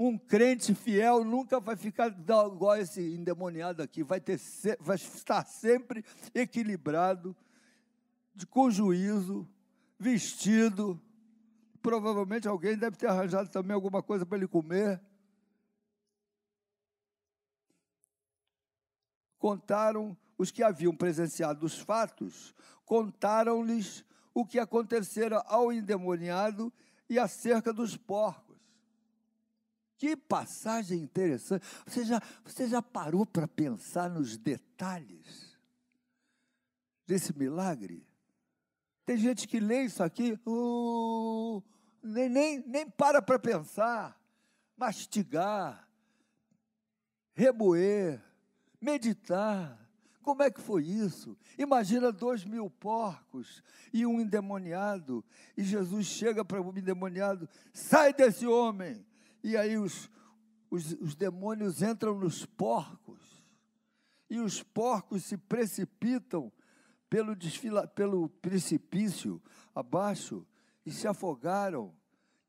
Um 0.02 0.16
crente 0.16 0.74
fiel 0.74 1.22
nunca 1.22 1.60
vai 1.60 1.76
ficar 1.76 2.06
igual 2.08 2.74
esse 2.78 3.02
endemoniado 3.02 3.82
aqui, 3.82 4.02
vai, 4.02 4.18
ter, 4.18 4.40
vai 4.80 4.96
estar 4.96 5.44
sempre 5.44 6.02
equilibrado, 6.34 7.36
de, 8.34 8.46
com 8.46 8.70
juízo, 8.70 9.46
vestido. 9.98 10.98
Provavelmente 11.82 12.48
alguém 12.48 12.78
deve 12.78 12.96
ter 12.96 13.08
arranjado 13.08 13.50
também 13.50 13.74
alguma 13.74 14.02
coisa 14.02 14.24
para 14.24 14.38
ele 14.38 14.48
comer. 14.48 14.98
Contaram 19.38 20.16
os 20.38 20.50
que 20.50 20.62
haviam 20.62 20.96
presenciado 20.96 21.66
os 21.66 21.78
fatos, 21.78 22.54
contaram-lhes 22.86 24.02
o 24.32 24.46
que 24.46 24.58
acontecera 24.58 25.44
ao 25.46 25.70
endemoniado 25.70 26.72
e 27.06 27.18
acerca 27.18 27.70
dos 27.70 27.98
porcos. 27.98 28.49
Que 30.00 30.16
passagem 30.16 31.02
interessante. 31.02 31.62
Você 31.86 32.06
já, 32.06 32.22
você 32.42 32.66
já 32.66 32.80
parou 32.80 33.26
para 33.26 33.46
pensar 33.46 34.08
nos 34.08 34.38
detalhes 34.38 35.58
desse 37.06 37.36
milagre? 37.36 38.08
Tem 39.04 39.18
gente 39.18 39.46
que 39.46 39.60
lê 39.60 39.82
isso 39.82 40.02
aqui, 40.02 40.40
uh, 40.46 41.62
nem, 42.02 42.30
nem, 42.30 42.66
nem 42.66 42.88
para 42.88 43.20
para 43.20 43.38
pensar, 43.38 44.18
mastigar, 44.74 45.86
remoer, 47.34 48.22
meditar. 48.80 49.78
Como 50.22 50.42
é 50.42 50.50
que 50.50 50.62
foi 50.62 50.82
isso? 50.86 51.36
Imagina 51.58 52.10
dois 52.10 52.42
mil 52.42 52.70
porcos 52.70 53.62
e 53.92 54.06
um 54.06 54.18
endemoniado, 54.18 55.22
e 55.58 55.62
Jesus 55.62 56.06
chega 56.06 56.42
para 56.42 56.62
o 56.62 56.78
endemoniado: 56.78 57.46
sai 57.70 58.14
desse 58.14 58.46
homem! 58.46 59.09
E 59.42 59.56
aí 59.56 59.76
os, 59.78 60.10
os, 60.70 60.92
os 60.92 61.14
demônios 61.14 61.82
entram 61.82 62.18
nos 62.18 62.44
porcos, 62.44 63.42
e 64.28 64.38
os 64.38 64.62
porcos 64.62 65.24
se 65.24 65.36
precipitam 65.36 66.52
pelo, 67.08 67.34
desfila, 67.34 67.88
pelo 67.88 68.28
precipício 68.28 69.42
abaixo 69.74 70.46
e 70.86 70.92
se 70.92 71.08
afogaram. 71.08 71.94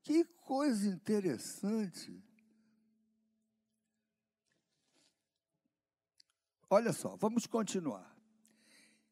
Que 0.03 0.23
coisa 0.23 0.87
interessante! 0.87 2.23
Olha 6.69 6.93
só, 6.93 7.17
vamos 7.17 7.45
continuar. 7.47 8.15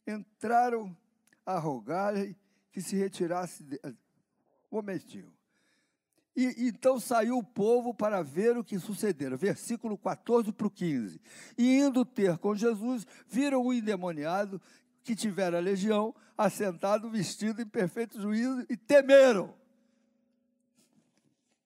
Entraram 0.07 0.95
a 1.45 1.59
rogar 1.59 2.13
que 2.71 2.81
se 2.81 2.95
retirasse. 2.95 3.63
De... 3.63 3.79
Um 4.71 4.75
momentinho. 4.77 5.38
E, 6.39 6.69
então 6.69 6.97
saiu 7.01 7.37
o 7.37 7.43
povo 7.43 7.93
para 7.93 8.23
ver 8.23 8.57
o 8.57 8.63
que 8.63 8.79
sucedera. 8.79 9.35
Versículo 9.35 9.97
14 9.97 10.53
para 10.53 10.67
o 10.67 10.71
15. 10.71 11.19
E 11.57 11.77
indo 11.79 12.05
ter 12.05 12.37
com 12.37 12.55
Jesus, 12.55 13.05
viram 13.27 13.61
o 13.61 13.73
endemoniado 13.73 14.61
que 15.03 15.17
tivera 15.17 15.57
a 15.57 15.61
legião, 15.61 16.15
assentado, 16.37 17.09
vestido 17.09 17.61
em 17.61 17.65
perfeito 17.65 18.21
juízo, 18.21 18.65
e 18.69 18.77
temeram. 18.77 19.53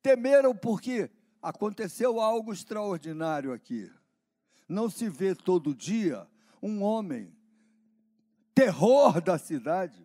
Temeram 0.02 0.56
porque 0.56 1.12
aconteceu 1.40 2.20
algo 2.20 2.52
extraordinário 2.52 3.54
aqui. 3.54 3.92
Não 4.68 4.90
se 4.90 5.08
vê 5.08 5.36
todo 5.36 5.76
dia 5.76 6.28
um 6.64 6.82
homem, 6.82 7.32
terror 8.56 9.22
da 9.22 9.38
cidade, 9.38 10.04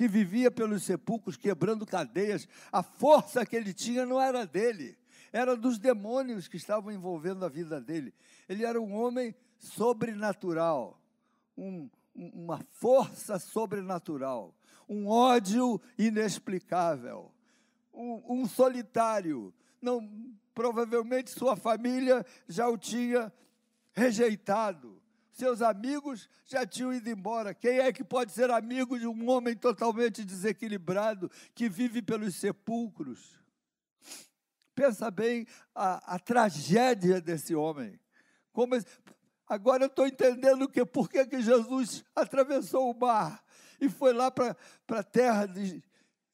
que 0.00 0.08
vivia 0.08 0.50
pelos 0.50 0.84
sepulcros 0.84 1.36
quebrando 1.36 1.84
cadeias. 1.84 2.48
A 2.72 2.82
força 2.82 3.44
que 3.44 3.54
ele 3.54 3.74
tinha 3.74 4.06
não 4.06 4.18
era 4.18 4.46
dele, 4.46 4.96
era 5.30 5.54
dos 5.54 5.78
demônios 5.78 6.48
que 6.48 6.56
estavam 6.56 6.90
envolvendo 6.90 7.44
a 7.44 7.50
vida 7.50 7.78
dele. 7.78 8.14
Ele 8.48 8.64
era 8.64 8.80
um 8.80 8.94
homem 8.94 9.34
sobrenatural, 9.58 10.98
um, 11.54 11.90
uma 12.14 12.64
força 12.70 13.38
sobrenatural, 13.38 14.54
um 14.88 15.06
ódio 15.06 15.78
inexplicável, 15.98 17.30
um, 17.92 18.22
um 18.26 18.48
solitário. 18.48 19.52
Não, 19.82 20.10
provavelmente 20.54 21.28
sua 21.28 21.56
família 21.56 22.24
já 22.48 22.66
o 22.70 22.78
tinha 22.78 23.30
rejeitado. 23.92 24.99
Seus 25.32 25.62
amigos 25.62 26.28
já 26.44 26.66
tinham 26.66 26.92
ido 26.92 27.08
embora. 27.08 27.54
Quem 27.54 27.78
é 27.78 27.92
que 27.92 28.02
pode 28.02 28.32
ser 28.32 28.50
amigo 28.50 28.98
de 28.98 29.06
um 29.06 29.30
homem 29.30 29.56
totalmente 29.56 30.24
desequilibrado 30.24 31.30
que 31.54 31.68
vive 31.68 32.02
pelos 32.02 32.34
sepulcros? 32.34 33.38
Pensa 34.74 35.10
bem 35.10 35.46
a, 35.74 36.14
a 36.14 36.18
tragédia 36.18 37.20
desse 37.20 37.54
homem. 37.54 37.98
Como 38.52 38.74
Agora 39.46 39.82
eu 39.82 39.88
estou 39.88 40.06
entendendo 40.06 40.68
que, 40.68 40.84
por 40.84 41.08
que, 41.10 41.26
que 41.26 41.42
Jesus 41.42 42.04
atravessou 42.14 42.88
o 42.88 42.96
mar 42.96 43.42
e 43.80 43.88
foi 43.88 44.12
lá 44.12 44.30
para 44.30 44.56
a 44.88 45.02
terra 45.02 45.46
de, 45.46 45.82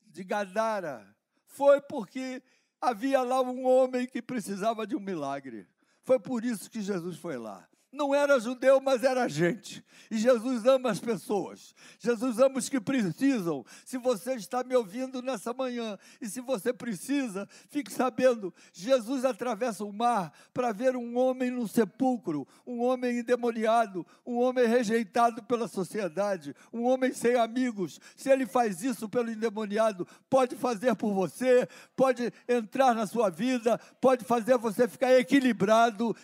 de 0.07 0.23
Gadara. 0.23 1.17
Foi 1.47 1.81
porque 1.81 2.43
havia 2.79 3.23
lá 3.23 3.41
um 3.41 3.65
homem 3.65 4.07
que 4.07 4.21
precisava 4.21 4.87
de 4.87 4.95
um 4.95 5.00
milagre. 5.00 5.67
Foi 6.03 6.21
por 6.21 6.45
isso 6.45 6.71
que 6.71 6.83
Jesus 6.83 7.17
foi 7.17 7.38
lá 7.38 7.67
não 7.93 8.14
era 8.14 8.38
judeu, 8.38 8.81
mas 8.81 9.02
era 9.02 9.28
gente. 9.28 9.85
E 10.11 10.19
Jesus 10.19 10.64
ama 10.66 10.90
as 10.90 11.00
pessoas. 11.00 11.75
Jesus 11.99 12.38
ama 12.38 12.59
os 12.59 12.69
que 12.69 12.81
precisam. 12.81 13.64
Se 13.85 13.99
você 13.99 14.35
está 14.35 14.62
me 14.62 14.76
ouvindo 14.76 15.23
nessa 15.23 15.52
manhã 15.52 15.99
e 16.21 16.28
se 16.28 16.40
você 16.40 16.73
precisa, 16.73 17.49
fique 17.71 17.90
sabendo: 17.90 18.52
Jesus 18.73 19.25
atravessa 19.25 19.85
o 19.85 19.93
mar 19.93 20.33
para 20.52 20.73
ver 20.73 20.97
um 20.97 21.16
homem 21.16 21.50
no 21.50 21.66
sepulcro, 21.66 22.47
um 22.66 22.83
homem 22.83 23.19
endemoniado, 23.19 24.07
um 24.25 24.37
homem 24.37 24.66
rejeitado 24.66 25.43
pela 25.43 25.66
sociedade, 25.66 26.55
um 26.73 26.85
homem 26.85 27.12
sem 27.12 27.35
amigos. 27.35 28.00
Se 28.14 28.31
ele 28.31 28.47
faz 28.47 28.83
isso 28.83 29.09
pelo 29.09 29.31
endemoniado, 29.31 30.07
pode 30.28 30.55
fazer 30.55 30.95
por 30.95 31.12
você, 31.12 31.69
pode 31.97 32.33
entrar 32.49 32.95
na 32.95 33.07
sua 33.07 33.31
vida, 33.31 33.78
pode 34.00 34.25
fazer 34.25 34.57
você 34.59 34.87
ficar 34.87 35.12
equilibrado, 35.19 36.14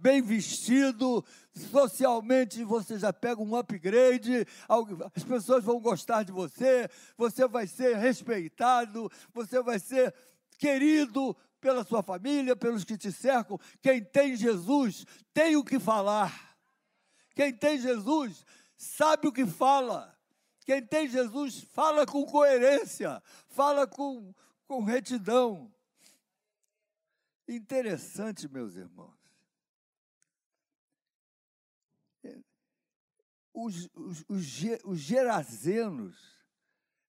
bem 0.00 0.20
vestido 0.20 0.85
socialmente 1.70 2.64
você 2.64 2.98
já 2.98 3.12
pega 3.12 3.40
um 3.40 3.56
upgrade, 3.56 4.46
as 5.14 5.24
pessoas 5.24 5.64
vão 5.64 5.80
gostar 5.80 6.22
de 6.22 6.32
você, 6.32 6.88
você 7.16 7.46
vai 7.46 7.66
ser 7.66 7.96
respeitado, 7.96 9.10
você 9.32 9.62
vai 9.62 9.78
ser 9.78 10.14
querido 10.58 11.36
pela 11.60 11.84
sua 11.84 12.02
família, 12.02 12.54
pelos 12.54 12.84
que 12.84 12.96
te 12.96 13.10
cercam. 13.10 13.58
Quem 13.82 14.02
tem 14.02 14.36
Jesus 14.36 15.04
tem 15.32 15.56
o 15.56 15.64
que 15.64 15.78
falar. 15.78 16.56
Quem 17.34 17.52
tem 17.52 17.78
Jesus 17.78 18.44
sabe 18.76 19.28
o 19.28 19.32
que 19.32 19.46
fala. 19.46 20.16
Quem 20.64 20.84
tem 20.84 21.08
Jesus 21.08 21.60
fala 21.60 22.04
com 22.04 22.24
coerência, 22.26 23.22
fala 23.46 23.86
com, 23.86 24.34
com 24.66 24.82
retidão. 24.82 25.72
Interessante, 27.48 28.48
meus 28.48 28.74
irmãos. 28.74 29.15
Os, 33.56 33.88
os, 33.94 34.24
os, 34.28 34.54
os 34.84 34.98
gerazenos 34.98 36.14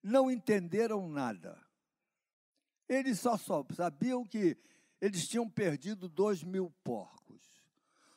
não 0.02 0.30
entenderam 0.30 1.06
nada. 1.06 1.62
Eles 2.88 3.20
só, 3.20 3.36
só 3.36 3.64
sabiam 3.74 4.24
que 4.24 4.56
eles 4.98 5.28
tinham 5.28 5.48
perdido 5.48 6.08
dois 6.08 6.42
mil 6.42 6.72
porcos. 6.82 7.42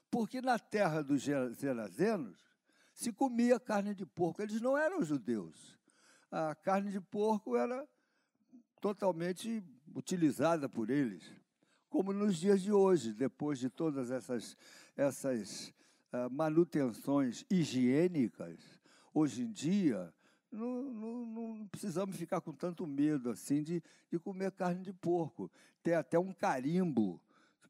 Porque 0.10 0.42
na 0.42 0.58
terra 0.58 1.04
dos 1.04 1.22
gerazenos 1.22 2.38
se 2.94 3.12
comia 3.12 3.60
carne 3.60 3.94
de 3.94 4.06
porco. 4.06 4.42
Eles 4.42 4.62
não 4.62 4.78
eram 4.78 5.04
judeus. 5.04 5.78
A 6.32 6.56
carne 6.56 6.90
de 6.90 7.02
porco 7.02 7.58
era 7.58 7.86
totalmente 8.80 9.62
utilizada 9.94 10.70
por 10.70 10.90
eles. 10.90 11.24
Como 11.90 12.14
nos 12.14 12.38
dias 12.38 12.62
de 12.62 12.72
hoje, 12.72 13.14
depois 13.14 13.60
de 13.60 13.70
todas 13.70 14.10
essas, 14.10 14.58
essas 14.96 15.74
manutenções 16.32 17.46
higiênicas, 17.50 18.60
hoje 19.14 19.44
em 19.44 19.52
dia, 19.52 20.14
não, 20.52 20.82
não, 20.84 21.26
não, 21.26 21.68
precisamos 21.68 22.18
ficar 22.18 22.42
com 22.42 22.52
tanto 22.52 22.86
medo 22.86 23.30
assim 23.30 23.64
de, 23.64 23.82
de 24.10 24.20
comer 24.20 24.52
carne 24.52 24.84
de 24.84 24.92
porco. 24.92 25.50
Tem 25.82 25.94
até 25.94 26.20
um 26.20 26.34
carimbo 26.34 27.22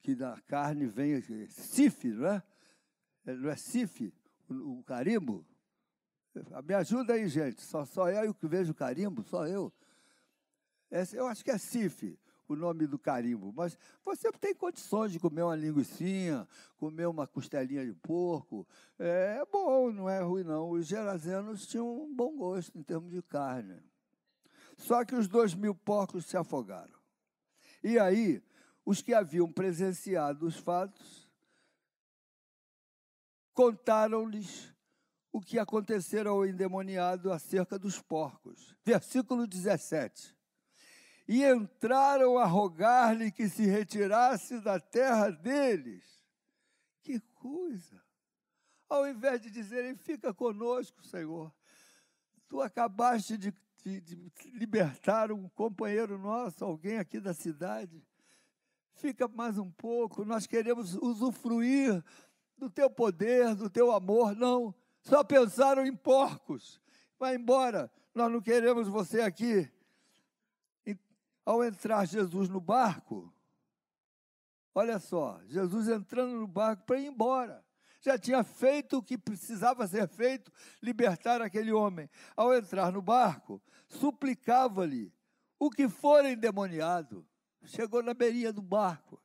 que 0.01 0.15
da 0.15 0.39
carne 0.47 0.87
vem, 0.87 1.21
CIF, 1.49 2.07
não 2.07 2.27
é? 2.27 2.43
é? 3.25 3.33
Não 3.35 3.49
é 3.49 3.55
CIF 3.55 4.11
o, 4.49 4.79
o 4.79 4.83
carimbo? 4.83 5.45
Me 6.65 6.73
ajuda 6.73 7.13
aí, 7.13 7.27
gente. 7.27 7.61
Só, 7.61 7.85
só 7.85 8.09
eu 8.09 8.33
que 8.33 8.47
vejo 8.47 8.73
carimbo, 8.73 9.23
só 9.23 9.45
eu. 9.45 9.71
É, 10.89 11.03
eu 11.13 11.27
acho 11.27 11.43
que 11.43 11.51
é 11.51 11.57
CIF 11.57 12.17
o 12.53 12.55
nome 12.55 12.87
do 12.87 12.99
carimbo, 12.99 13.53
mas 13.55 13.77
você 14.03 14.31
tem 14.31 14.53
condições 14.53 15.11
de 15.11 15.19
comer 15.19 15.43
uma 15.43 15.55
linguiça, 15.55 16.47
comer 16.77 17.07
uma 17.07 17.25
costelinha 17.25 17.85
de 17.85 17.93
porco. 17.93 18.67
É 18.99 19.43
bom, 19.51 19.91
não 19.91 20.09
é 20.09 20.21
ruim 20.21 20.43
não. 20.43 20.69
Os 20.69 20.87
gerazenos 20.87 21.65
tinham 21.67 22.03
um 22.03 22.13
bom 22.13 22.35
gosto 22.37 22.77
em 22.77 22.83
termos 22.83 23.11
de 23.11 23.21
carne. 23.21 23.81
Só 24.77 25.05
que 25.05 25.15
os 25.15 25.27
dois 25.27 25.53
mil 25.53 25.75
porcos 25.75 26.25
se 26.25 26.35
afogaram. 26.35 26.99
E 27.83 27.97
aí, 27.97 28.43
os 28.85 29.01
que 29.01 29.13
haviam 29.13 29.51
presenciado 29.51 30.45
os 30.45 30.57
fatos 30.57 31.29
contaram-lhes 33.53 34.73
o 35.31 35.39
que 35.39 35.57
acontecera 35.57 36.29
ao 36.29 36.45
endemoniado 36.45 37.31
acerca 37.31 37.79
dos 37.79 38.01
porcos. 38.01 38.75
Versículo 38.83 39.47
17 39.47 40.40
e 41.27 41.43
entraram 41.45 42.37
a 42.37 42.45
rogar-lhe 42.45 43.31
que 43.31 43.47
se 43.47 43.65
retirasse 43.65 44.59
da 44.59 44.79
terra 44.79 45.29
deles. 45.29 46.03
Que 47.01 47.19
coisa! 47.35 48.01
Ao 48.89 49.07
invés 49.07 49.41
de 49.41 49.49
dizerem, 49.49 49.95
fica 49.95 50.33
conosco, 50.33 51.03
Senhor, 51.05 51.53
tu 52.49 52.61
acabaste 52.61 53.37
de, 53.37 53.53
de, 53.83 54.01
de 54.01 54.31
libertar 54.51 55.31
um 55.31 55.47
companheiro 55.49 56.17
nosso, 56.17 56.65
alguém 56.65 56.97
aqui 56.97 57.19
da 57.19 57.33
cidade. 57.33 58.05
Fica 58.93 59.27
mais 59.27 59.57
um 59.57 59.71
pouco, 59.71 60.25
nós 60.25 60.45
queremos 60.45 60.95
usufruir 60.95 62.03
do 62.57 62.69
teu 62.69 62.89
poder, 62.89 63.55
do 63.55 63.69
teu 63.69 63.91
amor. 63.91 64.35
Não, 64.35 64.75
só 65.01 65.23
pensaram 65.23 65.85
em 65.85 65.95
porcos. 65.95 66.79
Vai 67.17 67.35
embora, 67.35 67.89
nós 68.13 68.31
não 68.31 68.41
queremos 68.41 68.87
você 68.87 69.21
aqui 69.21 69.71
ao 71.51 71.65
entrar 71.65 72.05
Jesus 72.05 72.47
no 72.47 72.61
barco, 72.61 73.31
olha 74.73 74.99
só, 74.99 75.41
Jesus 75.47 75.89
entrando 75.89 76.33
no 76.37 76.47
barco 76.47 76.85
para 76.85 76.97
ir 76.97 77.07
embora. 77.07 77.63
Já 77.99 78.17
tinha 78.17 78.41
feito 78.41 78.97
o 78.97 79.03
que 79.03 79.17
precisava 79.17 79.85
ser 79.85 80.07
feito, 80.07 80.51
libertar 80.81 81.41
aquele 81.41 81.71
homem. 81.73 82.09
Ao 82.37 82.53
entrar 82.53 82.91
no 82.91 83.01
barco, 83.01 83.61
suplicava-lhe 83.87 85.13
o 85.59 85.69
que 85.69 85.89
for 85.89 86.25
endemoniado. 86.25 87.27
Chegou 87.65 88.01
na 88.01 88.13
beirinha 88.13 88.53
do 88.53 88.61
barco. 88.61 89.21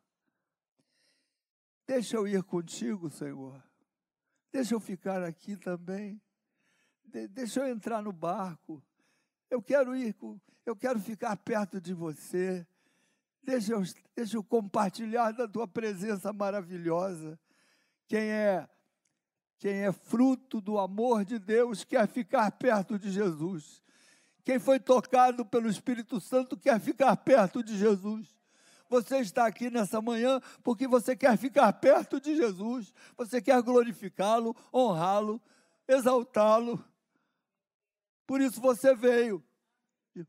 Deixa 1.86 2.16
eu 2.16 2.26
ir 2.26 2.42
contigo, 2.42 3.08
Senhor. 3.08 3.62
Deixa 4.52 4.74
eu 4.74 4.80
ficar 4.80 5.22
aqui 5.22 5.56
também. 5.56 6.20
De 7.04 7.28
deixa 7.28 7.60
eu 7.60 7.68
entrar 7.68 8.02
no 8.02 8.12
barco. 8.12 8.82
Eu 9.50 9.62
quero 9.62 9.96
ir, 9.96 10.14
eu 10.64 10.74
quero 10.74 10.98
ficar 10.98 11.36
perto 11.36 11.80
de 11.80 11.94
você. 11.94 12.66
Deixa 13.42 13.72
eu, 13.72 13.82
deixa 14.14 14.36
eu 14.36 14.42
compartilhar 14.42 15.32
da 15.32 15.46
tua 15.46 15.68
presença 15.68 16.32
maravilhosa. 16.32 17.38
Quem 18.08 18.30
é 18.30 18.68
quem 19.58 19.84
é 19.84 19.92
fruto 19.92 20.60
do 20.60 20.78
amor 20.78 21.24
de 21.24 21.38
Deus 21.38 21.82
quer 21.82 22.06
ficar 22.06 22.50
perto 22.52 22.98
de 22.98 23.10
Jesus. 23.10 23.82
Quem 24.44 24.58
foi 24.58 24.78
tocado 24.78 25.46
pelo 25.46 25.68
Espírito 25.68 26.20
Santo 26.20 26.56
quer 26.56 26.78
ficar 26.78 27.16
perto 27.16 27.62
de 27.62 27.76
Jesus. 27.76 28.28
Você 28.88 29.18
está 29.18 29.46
aqui 29.46 29.70
nessa 29.70 30.00
manhã 30.00 30.40
porque 30.62 30.86
você 30.86 31.16
quer 31.16 31.36
ficar 31.36 31.72
perto 31.72 32.20
de 32.20 32.36
Jesus. 32.36 32.92
Você 33.16 33.40
quer 33.40 33.60
glorificá-lo, 33.62 34.54
honrá-lo, 34.72 35.40
exaltá-lo. 35.88 36.84
Por 38.26 38.40
isso 38.40 38.60
você 38.60 38.94
veio. 38.94 39.42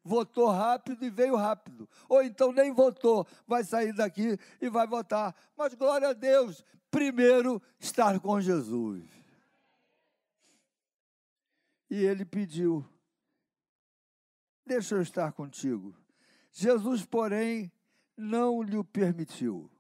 Votou 0.04 0.50
rápido 0.50 1.04
e 1.06 1.10
veio 1.10 1.36
rápido. 1.36 1.90
Ou 2.10 2.22
então 2.22 2.52
nem 2.52 2.74
votou, 2.74 3.26
vai 3.48 3.64
sair 3.64 3.94
daqui 3.94 4.38
e 4.62 4.70
vai 4.70 4.86
votar. 4.86 5.36
Mas 5.56 5.74
glória 5.74 6.10
a 6.10 6.14
Deus, 6.14 6.64
primeiro 6.92 7.62
estar 7.80 8.20
com 8.20 8.40
Jesus. 8.40 9.04
E 11.90 11.96
ele 12.04 12.26
pediu: 12.26 12.86
Deixa 14.66 14.96
eu 14.96 15.02
estar 15.02 15.32
contigo. 15.32 15.96
Jesus, 16.52 17.06
porém, 17.06 17.72
não 18.18 18.62
lhe 18.62 18.84
permitiu. 18.84 19.72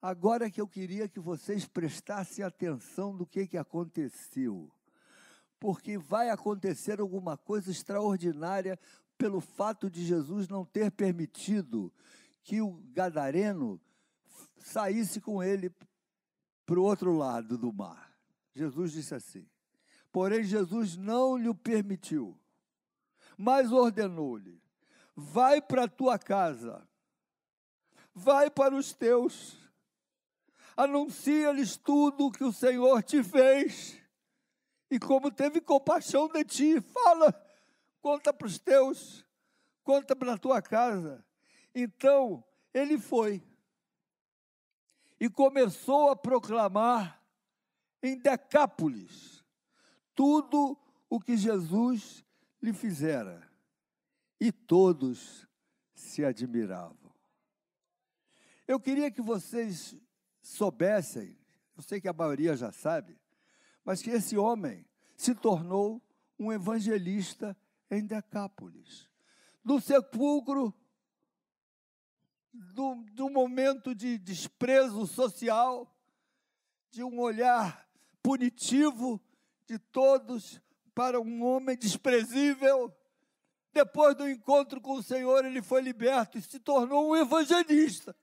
Agora 0.00 0.50
que 0.50 0.60
eu 0.60 0.68
queria 0.68 1.08
que 1.08 1.18
vocês 1.18 1.66
prestassem 1.66 2.44
atenção 2.44 3.16
do 3.16 3.26
que, 3.26 3.46
que 3.46 3.56
aconteceu 3.56 4.70
porque 5.64 5.96
vai 5.96 6.28
acontecer 6.28 7.00
alguma 7.00 7.38
coisa 7.38 7.70
extraordinária 7.70 8.78
pelo 9.16 9.40
fato 9.40 9.88
de 9.88 10.04
Jesus 10.04 10.46
não 10.46 10.62
ter 10.62 10.90
permitido 10.90 11.90
que 12.42 12.60
o 12.60 12.82
gadareno 12.92 13.80
saísse 14.58 15.22
com 15.22 15.42
ele 15.42 15.74
para 16.66 16.78
o 16.78 16.82
outro 16.82 17.16
lado 17.16 17.56
do 17.56 17.72
mar. 17.72 18.14
Jesus 18.54 18.92
disse 18.92 19.14
assim. 19.14 19.48
Porém, 20.12 20.44
Jesus 20.44 20.98
não 20.98 21.34
lhe 21.34 21.54
permitiu, 21.54 22.38
mas 23.34 23.72
ordenou-lhe: 23.72 24.60
vai 25.16 25.62
para 25.62 25.84
a 25.84 25.88
tua 25.88 26.18
casa, 26.18 26.86
vai 28.14 28.50
para 28.50 28.76
os 28.76 28.92
teus, 28.92 29.56
anuncia-lhes 30.76 31.74
tudo 31.78 32.26
o 32.26 32.30
que 32.30 32.44
o 32.44 32.52
Senhor 32.52 33.02
te 33.02 33.24
fez 33.24 34.03
e 34.94 34.98
como 35.00 35.28
teve 35.28 35.60
compaixão 35.60 36.28
de 36.28 36.44
ti. 36.44 36.80
Fala, 36.80 37.34
conta 38.00 38.32
para 38.32 38.46
os 38.46 38.60
teus, 38.60 39.26
conta 39.82 40.14
para 40.14 40.34
a 40.34 40.38
tua 40.38 40.62
casa. 40.62 41.26
Então, 41.74 42.44
ele 42.72 42.96
foi 42.96 43.42
e 45.18 45.28
começou 45.28 46.10
a 46.10 46.16
proclamar 46.16 47.20
em 48.00 48.16
Decápolis 48.16 49.44
tudo 50.14 50.78
o 51.10 51.18
que 51.18 51.36
Jesus 51.36 52.24
lhe 52.62 52.72
fizera. 52.72 53.42
E 54.40 54.52
todos 54.52 55.44
se 55.92 56.24
admiravam. 56.24 57.12
Eu 58.68 58.78
queria 58.78 59.10
que 59.10 59.20
vocês 59.20 59.96
soubessem, 60.40 61.36
eu 61.76 61.82
sei 61.82 62.00
que 62.00 62.08
a 62.08 62.12
maioria 62.12 62.56
já 62.56 62.70
sabe, 62.70 63.18
mas 63.84 64.00
que 64.00 64.10
esse 64.10 64.36
homem 64.36 64.86
se 65.16 65.34
tornou 65.34 66.02
um 66.38 66.52
evangelista 66.52 67.56
em 67.90 68.04
Decápolis. 68.04 69.08
Do 69.64 69.80
sepulcro, 69.80 70.74
do, 72.52 73.04
do 73.12 73.28
momento 73.28 73.94
de 73.94 74.18
desprezo 74.18 75.06
social, 75.06 75.90
de 76.90 77.02
um 77.02 77.20
olhar 77.20 77.88
punitivo 78.22 79.20
de 79.66 79.78
todos 79.78 80.60
para 80.94 81.20
um 81.20 81.44
homem 81.44 81.76
desprezível. 81.76 82.94
Depois 83.72 84.16
do 84.16 84.28
encontro 84.28 84.80
com 84.80 84.94
o 84.94 85.02
Senhor, 85.02 85.44
ele 85.44 85.60
foi 85.60 85.82
liberto 85.82 86.38
e 86.38 86.42
se 86.42 86.60
tornou 86.60 87.10
um 87.10 87.16
evangelista. 87.16 88.16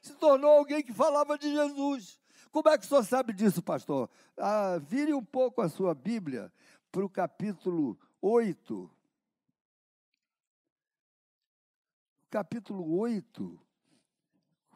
Se 0.00 0.14
tornou 0.14 0.50
alguém 0.50 0.82
que 0.82 0.92
falava 0.92 1.38
de 1.38 1.50
Jesus. 1.50 2.20
Como 2.52 2.68
é 2.68 2.78
que 2.78 2.84
o 2.84 2.88
senhor 2.88 3.04
sabe 3.04 3.32
disso, 3.32 3.60
pastor? 3.62 4.08
Ah, 4.36 4.78
vire 4.78 5.12
um 5.12 5.24
pouco 5.24 5.60
a 5.60 5.68
sua 5.68 5.94
Bíblia 5.94 6.52
para 6.92 7.04
o 7.04 7.10
capítulo 7.10 7.98
8. 8.20 8.88
Capítulo 12.30 12.98
8 12.98 13.58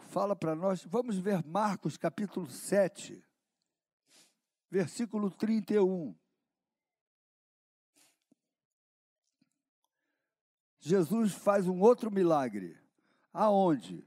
fala 0.07 0.35
para 0.35 0.55
nós, 0.55 0.85
vamos 0.85 1.19
ver 1.19 1.45
Marcos 1.45 1.97
capítulo 1.97 2.49
7, 2.49 3.23
versículo 4.71 5.31
31. 5.31 6.17
Jesus 10.81 11.33
faz 11.33 11.67
um 11.67 11.81
outro 11.81 12.11
milagre. 12.11 12.79
Aonde? 13.33 14.07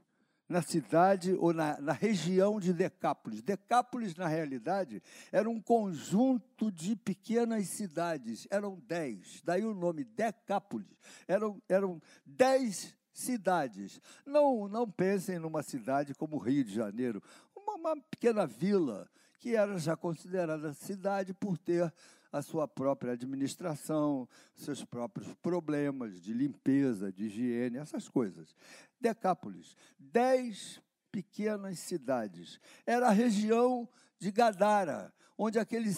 Na 0.50 0.60
cidade 0.60 1.32
ou 1.38 1.54
na, 1.54 1.80
na, 1.80 1.92
região 1.92 2.58
de 2.58 2.72
Decápolis. 2.72 3.40
Decápolis, 3.40 4.14
na 4.16 4.26
realidade, 4.26 5.00
era 5.30 5.48
um 5.48 5.62
conjunto 5.62 6.70
de 6.72 6.96
pequenas 6.96 7.68
cidades. 7.68 8.48
Eram 8.50 8.78
dez. 8.86 9.40
Daí 9.44 9.64
o 9.64 9.72
nome 9.72 10.04
Decápolis. 10.04 10.88
Eram, 11.28 11.62
eram 11.68 12.02
dez 12.26 12.96
cidades. 13.12 14.00
Não, 14.26 14.66
não 14.66 14.90
pensem 14.90 15.38
numa 15.38 15.62
cidade 15.62 16.14
como 16.14 16.36
Rio 16.36 16.64
de 16.64 16.74
Janeiro. 16.74 17.22
Uma, 17.54 17.74
uma 17.74 17.96
pequena 18.02 18.44
vila 18.46 19.08
que 19.38 19.56
era 19.56 19.78
já 19.78 19.96
considerada 19.96 20.74
cidade 20.74 21.32
por 21.32 21.56
ter 21.56 21.92
a 22.32 22.42
sua 22.42 22.68
própria 22.68 23.12
administração, 23.12 24.28
seus 24.54 24.84
próprios 24.84 25.32
problemas 25.34 26.20
de 26.20 26.32
limpeza, 26.32 27.12
de 27.12 27.24
higiene, 27.26 27.78
essas 27.78 28.08
coisas. 28.08 28.54
Decápolis, 29.00 29.76
dez 29.98 30.80
pequenas 31.10 31.78
cidades. 31.80 32.60
Era 32.86 33.08
a 33.08 33.12
região 33.12 33.88
de 34.18 34.30
Gadara, 34.30 35.12
onde 35.36 35.58
aquele 35.58 35.90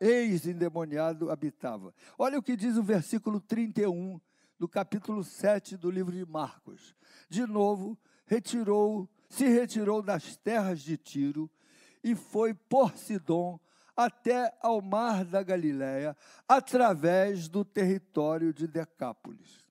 ex-endemoniado 0.00 1.30
habitava. 1.30 1.94
Olha 2.18 2.38
o 2.38 2.42
que 2.42 2.56
diz 2.56 2.76
o 2.76 2.82
versículo 2.82 3.40
31 3.40 4.20
do 4.58 4.68
capítulo 4.68 5.22
7 5.22 5.76
do 5.76 5.90
livro 5.90 6.12
de 6.12 6.24
Marcos. 6.26 6.94
De 7.28 7.46
novo, 7.46 7.98
retirou, 8.24 9.08
se 9.28 9.46
retirou 9.46 10.02
das 10.02 10.36
terras 10.36 10.80
de 10.80 10.96
Tiro 10.96 11.50
e 12.02 12.14
foi 12.14 12.54
por 12.54 12.96
Sidom 12.96 13.58
até 13.96 14.52
ao 14.60 14.82
mar 14.82 15.24
da 15.24 15.42
Galiléia, 15.42 16.16
através 16.46 17.48
do 17.48 17.64
território 17.64 18.52
de 18.52 18.66
Decápolis. 18.66 19.64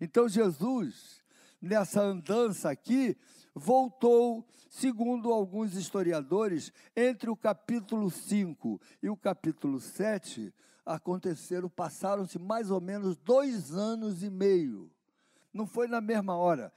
Então 0.00 0.28
Jesus, 0.28 1.22
nessa 1.60 2.00
andança 2.00 2.70
aqui, 2.70 3.16
voltou, 3.54 4.46
segundo 4.70 5.32
alguns 5.32 5.74
historiadores, 5.74 6.72
entre 6.94 7.28
o 7.28 7.36
capítulo 7.36 8.10
5 8.10 8.80
e 9.02 9.08
o 9.08 9.16
capítulo 9.16 9.80
7, 9.80 10.54
aconteceram, 10.84 11.68
passaram-se 11.68 12.38
mais 12.38 12.70
ou 12.70 12.80
menos 12.80 13.16
dois 13.16 13.72
anos 13.72 14.22
e 14.22 14.30
meio. 14.30 14.90
Não 15.52 15.66
foi 15.66 15.86
na 15.86 16.00
mesma 16.00 16.36
hora. 16.36 16.72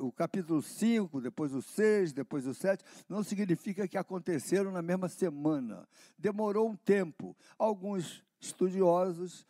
O 0.00 0.12
capítulo 0.12 0.62
5, 0.62 1.20
depois 1.20 1.52
o 1.54 1.62
6, 1.62 2.12
depois 2.12 2.46
o 2.46 2.54
7, 2.54 2.84
não 3.08 3.22
significa 3.22 3.88
que 3.88 3.98
aconteceram 3.98 4.70
na 4.70 4.82
mesma 4.82 5.08
semana. 5.08 5.88
Demorou 6.18 6.68
um 6.68 6.76
tempo. 6.76 7.36
Alguns 7.58 8.24
estudiosos 8.40 9.46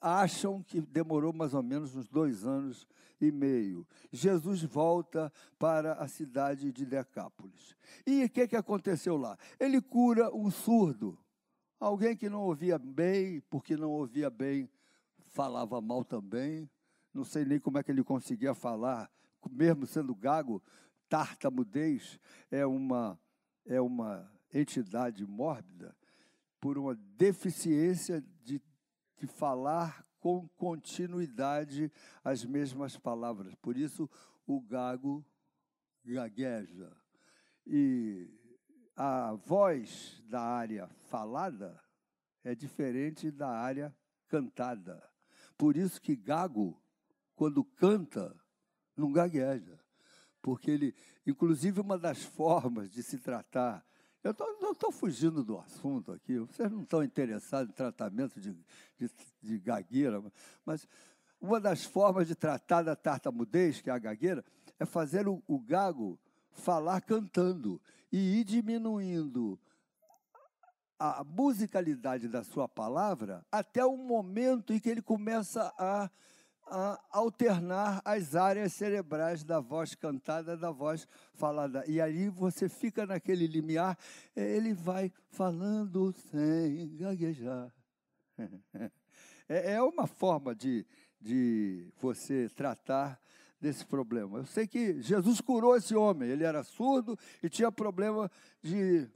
acham 0.00 0.62
que 0.62 0.80
demorou 0.80 1.32
mais 1.32 1.54
ou 1.54 1.62
menos 1.62 1.94
uns 1.94 2.08
dois 2.08 2.44
anos 2.44 2.86
e 3.20 3.30
meio. 3.30 3.86
Jesus 4.10 4.62
volta 4.62 5.32
para 5.58 5.94
a 5.94 6.08
cidade 6.08 6.72
de 6.72 6.84
Decápolis. 6.84 7.76
E 8.06 8.24
o 8.24 8.30
que, 8.30 8.48
que 8.48 8.56
aconteceu 8.56 9.16
lá? 9.16 9.38
Ele 9.60 9.80
cura 9.80 10.34
um 10.34 10.50
surdo, 10.50 11.18
alguém 11.78 12.16
que 12.16 12.28
não 12.28 12.42
ouvia 12.42 12.78
bem, 12.78 13.40
porque 13.48 13.76
não 13.76 13.90
ouvia 13.90 14.28
bem 14.28 14.68
falava 15.32 15.80
mal 15.80 16.04
também. 16.04 16.68
Não 17.12 17.24
sei 17.24 17.44
nem 17.44 17.58
como 17.58 17.78
é 17.78 17.82
que 17.82 17.90
ele 17.90 18.02
conseguia 18.02 18.54
falar, 18.54 19.10
mesmo 19.50 19.86
sendo 19.86 20.14
gago. 20.14 20.62
Tartamudez 21.08 22.18
é 22.50 22.64
uma, 22.64 23.18
é 23.66 23.80
uma 23.80 24.30
entidade 24.52 25.26
mórbida 25.26 25.94
por 26.60 26.78
uma 26.78 26.94
deficiência 26.94 28.24
de, 28.42 28.60
de 29.18 29.26
falar 29.26 30.06
com 30.18 30.48
continuidade 30.56 31.92
as 32.22 32.44
mesmas 32.44 32.96
palavras. 32.96 33.54
Por 33.56 33.76
isso, 33.76 34.08
o 34.46 34.60
gago 34.60 35.24
gagueja. 36.04 36.96
E 37.66 38.28
a 38.96 39.34
voz 39.34 40.22
da 40.28 40.40
área 40.40 40.88
falada 41.08 41.80
é 42.44 42.54
diferente 42.54 43.30
da 43.30 43.48
área 43.48 43.94
cantada. 44.28 45.02
Por 45.56 45.76
isso 45.76 46.00
que 46.00 46.16
Gago, 46.16 46.81
quando 47.34 47.64
canta, 47.64 48.34
não 48.96 49.12
gagueja. 49.12 49.78
Porque 50.40 50.70
ele, 50.70 50.94
inclusive, 51.26 51.80
uma 51.80 51.98
das 51.98 52.22
formas 52.22 52.90
de 52.90 53.02
se 53.02 53.18
tratar. 53.18 53.84
Eu 54.22 54.34
não 54.60 54.72
estou 54.72 54.92
fugindo 54.92 55.42
do 55.42 55.58
assunto 55.58 56.12
aqui, 56.12 56.38
vocês 56.38 56.70
não 56.70 56.82
estão 56.82 57.02
interessados 57.02 57.70
em 57.70 57.74
tratamento 57.74 58.40
de, 58.40 58.52
de, 58.96 59.10
de 59.42 59.58
gagueira, 59.58 60.22
mas 60.64 60.86
uma 61.40 61.60
das 61.60 61.84
formas 61.84 62.28
de 62.28 62.36
tratar 62.36 62.82
da 62.82 62.94
tartamudez, 62.94 63.80
que 63.80 63.90
é 63.90 63.92
a 63.92 63.98
gagueira, 63.98 64.44
é 64.78 64.86
fazer 64.86 65.26
o, 65.26 65.42
o 65.48 65.58
gago 65.58 66.18
falar 66.52 67.00
cantando 67.00 67.80
e 68.12 68.40
ir 68.40 68.44
diminuindo 68.44 69.58
a 70.98 71.24
musicalidade 71.24 72.28
da 72.28 72.44
sua 72.44 72.68
palavra 72.68 73.44
até 73.50 73.84
o 73.84 73.96
momento 73.96 74.72
em 74.72 74.78
que 74.78 74.88
ele 74.88 75.02
começa 75.02 75.74
a, 75.76 76.08
a 76.74 76.98
alternar 77.10 78.00
as 78.02 78.34
áreas 78.34 78.72
cerebrais 78.72 79.44
da 79.44 79.60
voz 79.60 79.94
cantada 79.94 80.56
da 80.56 80.70
voz 80.70 81.06
falada. 81.34 81.84
E 81.86 82.00
aí 82.00 82.30
você 82.30 82.66
fica 82.66 83.04
naquele 83.04 83.46
limiar, 83.46 83.98
ele 84.34 84.72
vai 84.72 85.12
falando 85.28 86.12
sem 86.30 86.96
gaguejar. 86.96 87.72
É, 89.48 89.72
é 89.72 89.82
uma 89.82 90.06
forma 90.06 90.54
de, 90.54 90.86
de 91.20 91.92
você 92.00 92.48
tratar 92.48 93.20
desse 93.60 93.84
problema. 93.84 94.38
Eu 94.38 94.46
sei 94.46 94.68
que 94.68 95.02
Jesus 95.02 95.40
curou 95.40 95.76
esse 95.76 95.94
homem, 95.96 96.30
ele 96.30 96.44
era 96.44 96.62
surdo 96.62 97.18
e 97.42 97.50
tinha 97.50 97.70
problema 97.70 98.30
de 98.62 99.10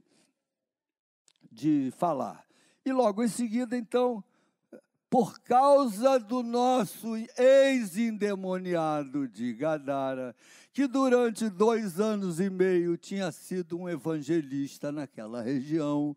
de 1.49 1.91
falar. 1.97 2.45
E 2.85 2.91
logo 2.91 3.23
em 3.23 3.27
seguida, 3.27 3.75
então, 3.75 4.23
por 5.09 5.39
causa 5.39 6.19
do 6.19 6.43
nosso 6.43 7.15
ex-endemoniado 7.37 9.27
de 9.27 9.53
Gadara, 9.53 10.35
que 10.73 10.85
durante 10.87 11.49
dois 11.49 11.99
anos 11.99 12.39
e 12.39 12.49
meio 12.49 12.97
tinha 12.97 13.31
sido 13.31 13.79
um 13.79 13.87
evangelista 13.87 14.91
naquela 14.91 15.41
região, 15.41 16.15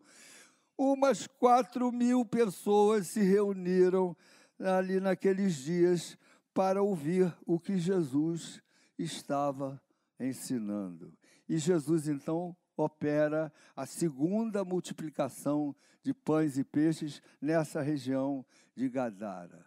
umas 0.77 1.25
quatro 1.25 1.91
mil 1.91 2.25
pessoas 2.25 3.07
se 3.07 3.21
reuniram 3.21 4.15
ali 4.59 4.99
naqueles 4.99 5.55
dias 5.55 6.17
para 6.53 6.83
ouvir 6.83 7.33
o 7.45 7.59
que 7.59 7.77
Jesus 7.77 8.61
estava 8.99 9.81
ensinando. 10.19 11.13
E 11.47 11.57
Jesus 11.57 12.07
então 12.07 12.55
opera 12.75 13.51
a 13.75 13.85
segunda 13.85 14.65
multiplicação 14.65 15.75
de 16.03 16.13
pães 16.13 16.57
e 16.57 16.63
peixes 16.63 17.21
nessa 17.39 17.81
região 17.81 18.45
de 18.75 18.89
Gadara. 18.89 19.65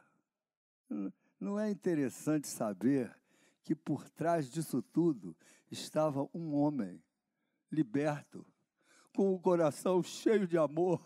Não 1.41 1.59
é 1.59 1.71
interessante 1.71 2.49
saber 2.49 3.15
que 3.63 3.75
por 3.75 4.09
trás 4.11 4.49
disso 4.51 4.83
tudo 4.83 5.37
estava 5.71 6.29
um 6.35 6.55
homem 6.55 7.03
liberto, 7.71 8.47
com 9.15 9.35
o 9.35 9.39
coração 9.39 10.03
cheio 10.03 10.47
de 10.47 10.59
amor, 10.59 11.01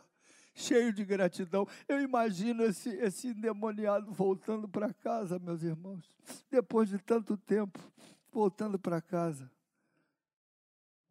cheio 0.55 0.93
de 0.93 1.05
gratidão. 1.05 1.67
Eu 1.87 2.01
imagino 2.01 2.65
esse, 2.65 2.91
esse 2.91 3.29
endemoniado 3.29 4.13
voltando 4.13 4.69
para 4.69 4.93
casa, 4.93 5.39
meus 5.39 5.63
irmãos, 5.63 6.17
depois 6.51 6.89
de 6.89 6.99
tanto 6.99 7.37
tempo, 7.37 7.79
voltando 8.31 8.79
para 8.79 9.01
casa. 9.01 9.51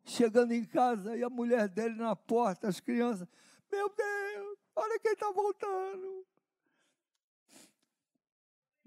Chegando 0.04 0.54
em 0.54 0.64
casa 0.64 1.18
e 1.18 1.24
a 1.24 1.30
mulher 1.30 1.68
dele 1.68 1.96
na 1.96 2.16
porta, 2.16 2.68
as 2.68 2.80
crianças. 2.80 3.28
Meu 3.72 3.90
Deus, 3.90 4.58
olha 4.76 5.00
quem 5.00 5.14
está 5.14 5.32
voltando. 5.32 6.26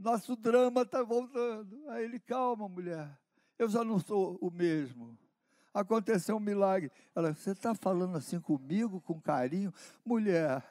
Nosso 0.00 0.34
drama 0.34 0.80
está 0.80 1.02
voltando. 1.02 1.78
Aí 1.88 2.04
ele, 2.04 2.18
calma, 2.18 2.66
mulher. 2.66 3.18
Eu 3.58 3.68
já 3.68 3.84
não 3.84 3.98
sou 3.98 4.38
o 4.40 4.50
mesmo. 4.50 5.16
Aconteceu 5.74 6.36
um 6.36 6.40
milagre. 6.40 6.90
Ela, 7.14 7.34
você 7.34 7.50
está 7.50 7.74
falando 7.74 8.16
assim 8.16 8.40
comigo, 8.40 9.02
com 9.02 9.20
carinho? 9.20 9.72
Mulher, 10.02 10.64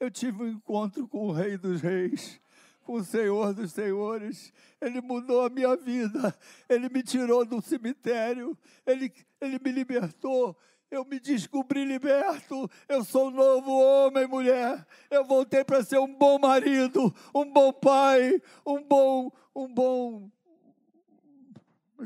eu 0.00 0.10
tive 0.10 0.42
um 0.42 0.48
encontro 0.48 1.06
com 1.06 1.28
o 1.28 1.32
Rei 1.32 1.56
dos 1.56 1.80
Reis, 1.80 2.40
com 2.82 2.94
o 2.94 3.04
Senhor 3.04 3.54
dos 3.54 3.72
Senhores. 3.72 4.52
Ele 4.80 5.00
mudou 5.00 5.46
a 5.46 5.48
minha 5.48 5.76
vida. 5.76 6.36
Ele 6.68 6.88
me 6.88 7.04
tirou 7.04 7.44
do 7.44 7.62
cemitério. 7.62 8.58
Ele, 8.84 9.12
ele 9.40 9.60
me 9.60 9.70
libertou 9.70 10.58
eu 10.92 11.06
me 11.06 11.18
descobri 11.18 11.86
liberto, 11.86 12.70
eu 12.86 13.02
sou 13.02 13.28
um 13.28 13.30
novo 13.30 13.72
homem, 13.72 14.26
mulher. 14.26 14.86
Eu 15.10 15.24
voltei 15.24 15.64
para 15.64 15.82
ser 15.82 15.98
um 15.98 16.14
bom 16.14 16.38
marido, 16.38 17.12
um 17.34 17.50
bom 17.50 17.72
pai, 17.72 18.38
um 18.64 18.82
bom, 18.84 19.32
um 19.56 19.72
bom. 19.72 20.30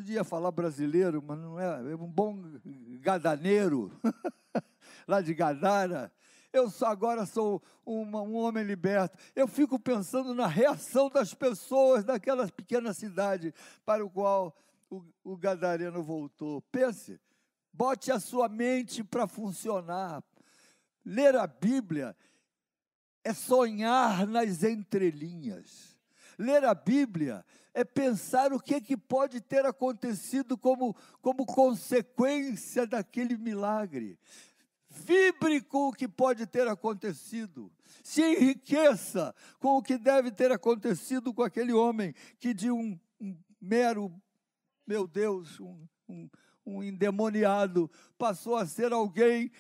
Ia 0.07 0.23
falar 0.23 0.53
brasileiro, 0.53 1.21
mas 1.21 1.37
não 1.37 1.59
é, 1.59 1.93
é 1.93 1.97
um 1.97 2.07
bom 2.07 2.41
gadaneiro, 3.01 3.91
lá 5.09 5.21
de 5.21 5.35
Gadara. 5.35 6.13
Eu 6.53 6.73
agora 6.83 7.27
sou 7.27 7.61
uma, 7.85 8.23
um 8.23 8.37
homem 8.37 8.63
liberto. 8.63 9.19
Eu 9.35 9.49
fico 9.49 9.81
pensando 9.81 10.33
na 10.33 10.47
reação 10.47 11.11
das 11.11 11.35
pessoas 11.35 12.05
daquela 12.05 12.47
pequena 12.47 12.95
cidade 12.95 13.53
para 13.85 14.07
o 14.07 14.09
qual 14.09 14.57
o, 14.89 15.03
o 15.25 15.37
gadareno 15.37 16.05
voltou. 16.05 16.63
Pense, 16.71 17.21
Bote 17.77 18.11
a 18.11 18.19
sua 18.19 18.49
mente 18.49 19.05
para 19.05 19.27
funcionar. 19.27 20.25
Ler 21.05 21.37
a 21.37 21.47
Bíblia 21.47 22.17
é 23.23 23.35
sonhar 23.35 24.27
nas 24.27 24.63
entrelinhas. 24.63 25.95
Ler 26.39 26.65
a 26.65 26.75
Bíblia 26.75 27.45
é 27.75 27.85
pensar 27.85 28.51
o 28.55 28.59
que, 28.59 28.81
que 28.81 28.97
pode 28.97 29.43
ter 29.43 29.67
acontecido 29.67 30.57
como, 30.57 30.97
como 31.21 31.45
consequência 31.45 32.87
daquele 32.87 33.37
milagre. 33.37 34.19
Vibre 34.89 35.61
com 35.61 35.89
o 35.89 35.93
que 35.93 36.09
pode 36.09 36.47
ter 36.47 36.67
acontecido. 36.67 37.71
Se 38.03 38.23
enriqueça 38.23 39.35
com 39.59 39.77
o 39.77 39.83
que 39.83 39.99
deve 39.99 40.31
ter 40.31 40.51
acontecido 40.51 41.35
com 41.35 41.43
aquele 41.43 41.75
homem 41.75 42.15
que 42.39 42.55
de 42.55 42.71
um, 42.71 42.99
um 43.21 43.37
mero, 43.61 44.11
meu 44.87 45.07
Deus, 45.07 45.61
um, 45.61 45.87
um 46.09 46.27
um 46.67 46.83
endemoniado, 46.83 47.91
passou 48.19 48.57
a 48.57 48.67
ser 48.67 48.93
alguém 48.93 49.51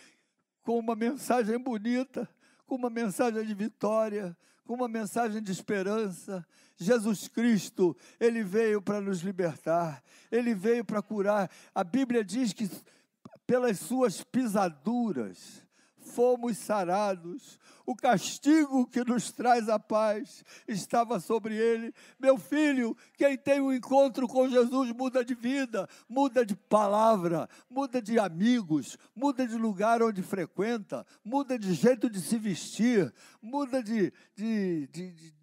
com 0.62 0.78
uma 0.78 0.96
mensagem 0.96 1.58
bonita, 1.58 2.28
com 2.66 2.74
uma 2.74 2.90
mensagem 2.90 3.44
de 3.44 3.54
vitória, 3.54 4.36
com 4.64 4.74
uma 4.74 4.88
mensagem 4.88 5.40
de 5.40 5.52
esperança. 5.52 6.44
Jesus 6.76 7.28
Cristo, 7.28 7.96
ele 8.18 8.42
veio 8.42 8.82
para 8.82 9.00
nos 9.00 9.20
libertar, 9.20 10.02
ele 10.30 10.54
veio 10.54 10.84
para 10.84 11.00
curar. 11.00 11.50
A 11.74 11.84
Bíblia 11.84 12.24
diz 12.24 12.52
que 12.52 12.68
pelas 13.46 13.78
suas 13.78 14.22
pisaduras 14.22 15.65
fomos 16.06 16.56
sarados. 16.56 17.58
O 17.84 17.94
castigo 17.94 18.86
que 18.86 19.04
nos 19.04 19.30
traz 19.30 19.68
a 19.68 19.78
paz 19.78 20.44
estava 20.66 21.20
sobre 21.20 21.56
ele. 21.56 21.92
Meu 22.18 22.38
filho, 22.38 22.96
quem 23.16 23.36
tem 23.36 23.60
um 23.60 23.72
encontro 23.72 24.26
com 24.26 24.48
Jesus 24.48 24.92
muda 24.92 25.24
de 25.24 25.34
vida, 25.34 25.88
muda 26.08 26.44
de 26.44 26.56
palavra, 26.56 27.48
muda 27.68 28.00
de 28.00 28.18
amigos, 28.18 28.96
muda 29.14 29.46
de 29.46 29.56
lugar 29.56 30.02
onde 30.02 30.22
frequenta, 30.22 31.06
muda 31.24 31.58
de 31.58 31.74
jeito 31.74 32.08
de 32.08 32.20
se 32.20 32.38
vestir, 32.38 33.12
muda 33.42 33.82
de, 33.82 34.12
de, 34.34 34.86
de, 34.88 35.12
de 35.12 35.36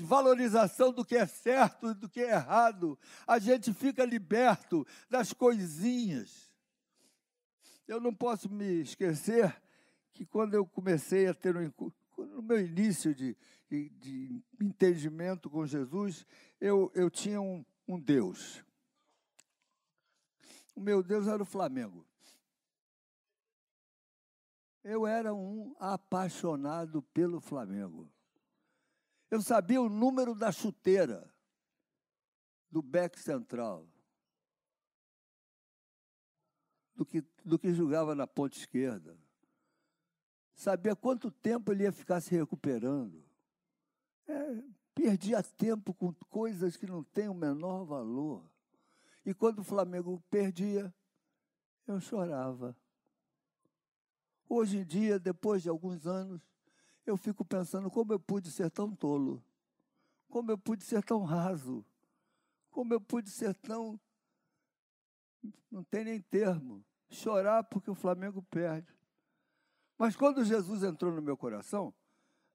de 0.00 0.06
valorização 0.06 0.92
do 0.92 1.04
que 1.04 1.14
é 1.14 1.26
certo 1.26 1.90
e 1.90 1.94
do 1.94 2.08
que 2.08 2.20
é 2.20 2.30
errado. 2.30 2.98
A 3.26 3.38
gente 3.38 3.70
fica 3.74 4.02
liberto 4.02 4.86
das 5.10 5.34
coisinhas. 5.34 6.49
Eu 7.90 8.00
não 8.00 8.14
posso 8.14 8.48
me 8.48 8.82
esquecer 8.82 9.60
que 10.12 10.24
quando 10.24 10.54
eu 10.54 10.64
comecei 10.64 11.26
a 11.26 11.34
ter 11.34 11.56
um, 11.56 11.72
no 12.16 12.40
meu 12.40 12.64
início 12.64 13.12
de, 13.12 13.36
de, 13.68 14.40
entendimento 14.60 15.50
com 15.50 15.66
Jesus, 15.66 16.24
eu, 16.60 16.92
eu 16.94 17.10
tinha 17.10 17.40
um, 17.40 17.64
um 17.88 17.98
Deus. 17.98 18.64
O 20.72 20.80
meu 20.80 21.02
Deus 21.02 21.26
era 21.26 21.42
o 21.42 21.44
Flamengo. 21.44 22.06
Eu 24.84 25.04
era 25.04 25.34
um 25.34 25.74
apaixonado 25.80 27.02
pelo 27.12 27.40
Flamengo. 27.40 28.08
Eu 29.28 29.42
sabia 29.42 29.82
o 29.82 29.88
número 29.88 30.32
da 30.32 30.52
chuteira 30.52 31.28
do 32.70 32.80
back 32.80 33.18
central 33.18 33.89
do 37.00 37.06
que, 37.06 37.24
do 37.42 37.58
que 37.58 37.72
jogava 37.72 38.14
na 38.14 38.26
ponta 38.26 38.58
esquerda. 38.58 39.16
Sabia 40.54 40.94
quanto 40.94 41.30
tempo 41.30 41.72
ele 41.72 41.84
ia 41.84 41.92
ficar 41.92 42.20
se 42.20 42.30
recuperando. 42.34 43.24
É, 44.28 44.62
perdia 44.94 45.42
tempo 45.42 45.94
com 45.94 46.12
coisas 46.28 46.76
que 46.76 46.86
não 46.86 47.02
têm 47.02 47.26
o 47.30 47.34
menor 47.34 47.84
valor. 47.84 48.44
E 49.24 49.32
quando 49.32 49.60
o 49.60 49.64
Flamengo 49.64 50.22
perdia, 50.30 50.92
eu 51.86 51.98
chorava. 52.00 52.76
Hoje 54.46 54.76
em 54.76 54.84
dia, 54.84 55.18
depois 55.18 55.62
de 55.62 55.70
alguns 55.70 56.06
anos, 56.06 56.42
eu 57.06 57.16
fico 57.16 57.46
pensando 57.46 57.90
como 57.90 58.12
eu 58.12 58.20
pude 58.20 58.50
ser 58.50 58.70
tão 58.70 58.94
tolo, 58.94 59.42
como 60.28 60.50
eu 60.50 60.58
pude 60.58 60.84
ser 60.84 61.02
tão 61.02 61.24
raso, 61.24 61.82
como 62.70 62.92
eu 62.92 63.00
pude 63.00 63.30
ser 63.30 63.54
tão. 63.54 63.98
Não 65.70 65.82
tem 65.82 66.04
nem 66.04 66.20
termo 66.20 66.84
chorar 67.10 67.64
porque 67.64 67.90
o 67.90 67.94
Flamengo 67.94 68.42
perde. 68.42 68.92
Mas 69.98 70.16
quando 70.16 70.44
Jesus 70.44 70.82
entrou 70.82 71.12
no 71.12 71.20
meu 71.20 71.36
coração, 71.36 71.92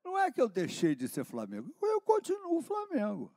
não 0.04 0.18
é 0.18 0.32
que 0.32 0.42
eu 0.42 0.50
deixei 0.50 0.96
de 0.96 1.08
ser 1.08 1.24
Flamengo, 1.24 1.76
eu 1.82 2.02
continuo 2.02 2.62
Flamengo. 2.62 3.36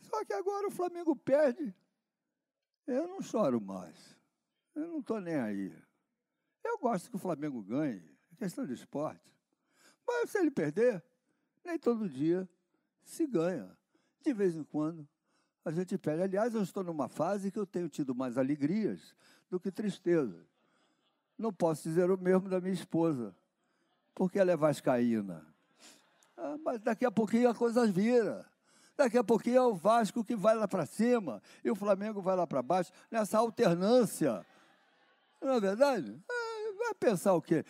Só 0.00 0.24
que 0.24 0.32
agora 0.32 0.66
o 0.66 0.70
Flamengo 0.70 1.14
perde, 1.14 1.74
eu 2.86 3.06
não 3.06 3.20
choro 3.20 3.60
mais. 3.60 4.18
Eu 4.74 4.88
não 4.88 5.00
estou 5.00 5.20
nem 5.20 5.36
aí. 5.36 5.76
Eu 6.64 6.78
gosto 6.78 7.10
que 7.10 7.16
o 7.16 7.20
Flamengo 7.20 7.62
ganhe, 7.62 8.02
é 8.32 8.36
questão 8.36 8.66
de 8.66 8.74
esporte. 8.74 9.30
Mas 10.06 10.30
se 10.30 10.38
ele 10.38 10.50
perder, 10.50 11.04
nem 11.64 11.78
todo 11.78 12.08
dia 12.08 12.48
se 13.02 13.26
ganha. 13.26 13.76
De 14.22 14.32
vez 14.32 14.54
em 14.54 14.64
quando 14.64 15.08
a 15.64 15.70
gente 15.70 15.96
perde. 15.98 16.22
Aliás, 16.22 16.54
eu 16.54 16.62
estou 16.62 16.82
numa 16.82 17.08
fase 17.08 17.50
que 17.50 17.58
eu 17.58 17.66
tenho 17.66 17.88
tido 17.88 18.14
mais 18.14 18.36
alegrias 18.36 19.14
do 19.50 19.58
que 19.58 19.70
tristeza. 19.70 20.46
Não 21.36 21.52
posso 21.52 21.82
dizer 21.82 22.10
o 22.10 22.16
mesmo 22.16 22.48
da 22.48 22.60
minha 22.60 22.72
esposa, 22.72 23.34
porque 24.14 24.38
ela 24.38 24.52
é 24.52 24.56
vascaína. 24.56 25.44
Ah, 26.36 26.56
mas 26.64 26.80
daqui 26.80 27.04
a 27.04 27.10
pouquinho 27.10 27.50
a 27.50 27.54
coisa 27.54 27.86
vira. 27.86 28.46
Daqui 28.96 29.18
a 29.18 29.24
pouquinho 29.24 29.56
é 29.56 29.66
o 29.66 29.74
Vasco 29.74 30.22
que 30.22 30.36
vai 30.36 30.54
lá 30.54 30.68
para 30.68 30.86
cima 30.86 31.42
e 31.64 31.70
o 31.70 31.74
Flamengo 31.74 32.20
vai 32.20 32.36
lá 32.36 32.46
para 32.46 32.62
baixo, 32.62 32.92
nessa 33.10 33.38
alternância. 33.38 34.46
Não 35.40 35.54
é 35.54 35.60
verdade? 35.60 36.22
Ah, 36.30 36.74
vai 36.78 36.94
pensar 36.94 37.32
o 37.32 37.42
quê? 37.42 37.64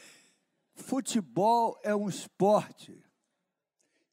Futebol 0.75 1.79
é 1.83 1.95
um 1.95 2.09
esporte 2.09 3.01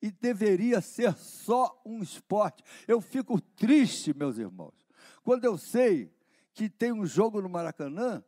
e 0.01 0.11
deveria 0.11 0.79
ser 0.79 1.15
só 1.15 1.81
um 1.83 2.03
esporte. 2.03 2.63
Eu 2.87 3.01
fico 3.01 3.41
triste, 3.41 4.13
meus 4.13 4.37
irmãos, 4.37 4.75
quando 5.23 5.43
eu 5.45 5.57
sei 5.57 6.15
que 6.57 6.67
tem 6.67 6.91
um 6.91 7.05
jogo 7.05 7.39
no 7.39 7.47
Maracanã 7.47 8.23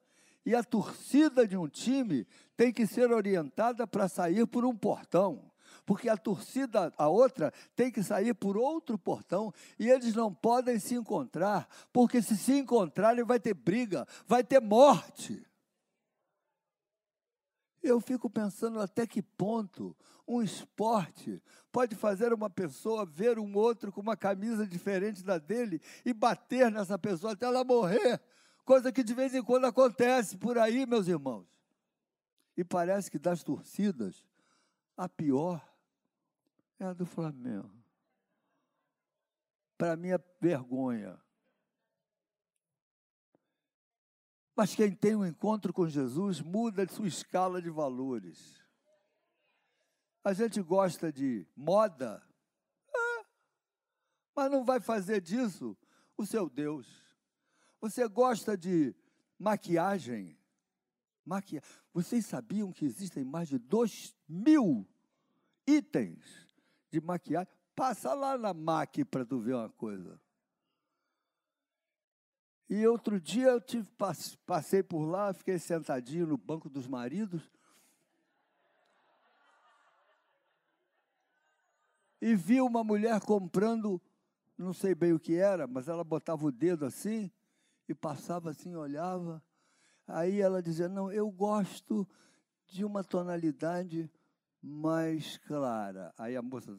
e 0.45 0.53
a 0.53 0.63
torcida 0.63 1.47
de 1.47 1.57
um 1.57 1.67
time 1.67 2.27
tem 2.55 2.71
que 2.71 2.85
ser 2.85 3.11
orientada 3.11 3.87
para 3.87 4.07
sair 4.07 4.45
por 4.45 4.63
um 4.63 4.75
portão, 4.75 5.51
porque 5.83 6.07
a 6.07 6.15
torcida, 6.15 6.93
a 6.95 7.07
outra, 7.07 7.51
tem 7.75 7.91
que 7.91 8.03
sair 8.03 8.35
por 8.35 8.55
outro 8.55 8.99
portão 8.99 9.51
e 9.79 9.89
eles 9.89 10.13
não 10.13 10.31
podem 10.31 10.77
se 10.77 10.93
encontrar, 10.93 11.67
porque 11.91 12.21
se 12.21 12.37
se 12.37 12.53
encontrarem 12.53 13.25
vai 13.25 13.39
ter 13.39 13.55
briga, 13.55 14.07
vai 14.27 14.43
ter 14.43 14.61
morte. 14.61 15.43
Eu 17.81 18.01
fico 18.01 18.29
pensando 18.29 18.79
até 18.79 19.07
que 19.07 19.21
ponto 19.21 19.95
um 20.27 20.41
esporte 20.41 21.41
pode 21.71 21.95
fazer 21.95 22.33
uma 22.33 22.49
pessoa 22.49 23.05
ver 23.05 23.39
um 23.39 23.55
outro 23.55 23.91
com 23.91 24.01
uma 24.01 24.17
camisa 24.17 24.67
diferente 24.67 25.23
da 25.23 25.37
dele 25.37 25.81
e 26.05 26.13
bater 26.13 26.71
nessa 26.71 26.99
pessoa 26.99 27.33
até 27.33 27.45
ela 27.45 27.63
morrer, 27.63 28.21
coisa 28.65 28.91
que 28.91 29.03
de 29.03 29.13
vez 29.13 29.33
em 29.33 29.41
quando 29.41 29.65
acontece 29.65 30.37
por 30.37 30.57
aí, 30.57 30.85
meus 30.85 31.07
irmãos. 31.07 31.47
E 32.55 32.63
parece 32.63 33.09
que 33.09 33.17
das 33.17 33.41
torcidas, 33.41 34.23
a 34.97 35.07
pior 35.07 35.65
é 36.77 36.85
a 36.85 36.93
do 36.93 37.05
Flamengo. 37.05 37.71
Para 39.77 39.95
mim 39.95 40.09
é 40.09 40.19
vergonha. 40.41 41.17
Mas 44.59 44.75
quem 44.75 44.91
tem 44.91 45.15
um 45.15 45.25
encontro 45.25 45.71
com 45.71 45.87
Jesus 45.87 46.41
muda 46.41 46.85
sua 46.85 47.07
escala 47.07 47.61
de 47.61 47.69
valores. 47.69 48.61
A 50.21 50.33
gente 50.33 50.61
gosta 50.61 51.13
de 51.13 51.47
moda, 51.55 52.21
é, 52.93 53.25
mas 54.35 54.51
não 54.51 54.65
vai 54.65 54.81
fazer 54.81 55.21
disso 55.21 55.77
o 56.17 56.25
seu 56.25 56.49
Deus. 56.49 56.85
Você 57.79 58.05
gosta 58.09 58.57
de 58.57 58.93
maquiagem? 59.39 60.37
Maquia... 61.23 61.63
Vocês 61.93 62.25
sabiam 62.25 62.73
que 62.73 62.83
existem 62.83 63.23
mais 63.23 63.47
de 63.47 63.57
dois 63.57 64.13
mil 64.27 64.85
itens 65.65 66.19
de 66.91 66.99
maquiagem? 66.99 67.47
Passa 67.73 68.13
lá 68.13 68.37
na 68.37 68.53
MAC 68.53 69.05
para 69.05 69.25
tu 69.25 69.39
ver 69.39 69.53
uma 69.53 69.69
coisa. 69.69 70.19
E 72.69 72.85
outro 72.85 73.19
dia 73.19 73.47
eu 73.47 73.59
tive, 73.59 73.89
passei 74.45 74.83
por 74.83 75.03
lá, 75.03 75.33
fiquei 75.33 75.57
sentadinho 75.57 76.27
no 76.27 76.37
banco 76.37 76.69
dos 76.69 76.85
maridos. 76.85 77.41
E 82.21 82.35
vi 82.35 82.61
uma 82.61 82.83
mulher 82.83 83.19
comprando, 83.21 83.99
não 84.55 84.71
sei 84.71 84.93
bem 84.93 85.13
o 85.13 85.19
que 85.19 85.35
era, 85.35 85.65
mas 85.65 85.87
ela 85.87 86.03
botava 86.03 86.45
o 86.45 86.51
dedo 86.51 86.85
assim 86.85 87.31
e 87.87 87.95
passava 87.95 88.51
assim, 88.51 88.75
olhava. 88.75 89.41
Aí 90.07 90.39
ela 90.39 90.61
dizia: 90.61 90.87
Não, 90.87 91.11
eu 91.11 91.31
gosto 91.31 92.07
de 92.67 92.85
uma 92.85 93.03
tonalidade 93.03 94.11
mais 94.61 95.37
clara. 95.37 96.13
Aí 96.17 96.35
a 96.35 96.41
moça, 96.41 96.75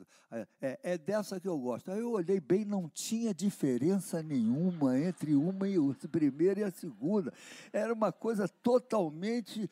é, 0.60 0.78
é 0.82 0.98
dessa 0.98 1.40
que 1.40 1.48
eu 1.48 1.58
gosto. 1.58 1.90
Aí 1.90 2.00
eu 2.00 2.12
olhei 2.12 2.40
bem, 2.40 2.64
não 2.64 2.88
tinha 2.88 3.34
diferença 3.34 4.22
nenhuma 4.22 4.98
entre 4.98 5.34
uma 5.34 5.68
e 5.68 5.76
a 5.76 6.08
primeira 6.08 6.60
e 6.60 6.64
a 6.64 6.70
segunda. 6.70 7.32
Era 7.72 7.92
uma 7.92 8.12
coisa 8.12 8.46
totalmente 8.48 9.68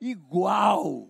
igual. 0.00 1.08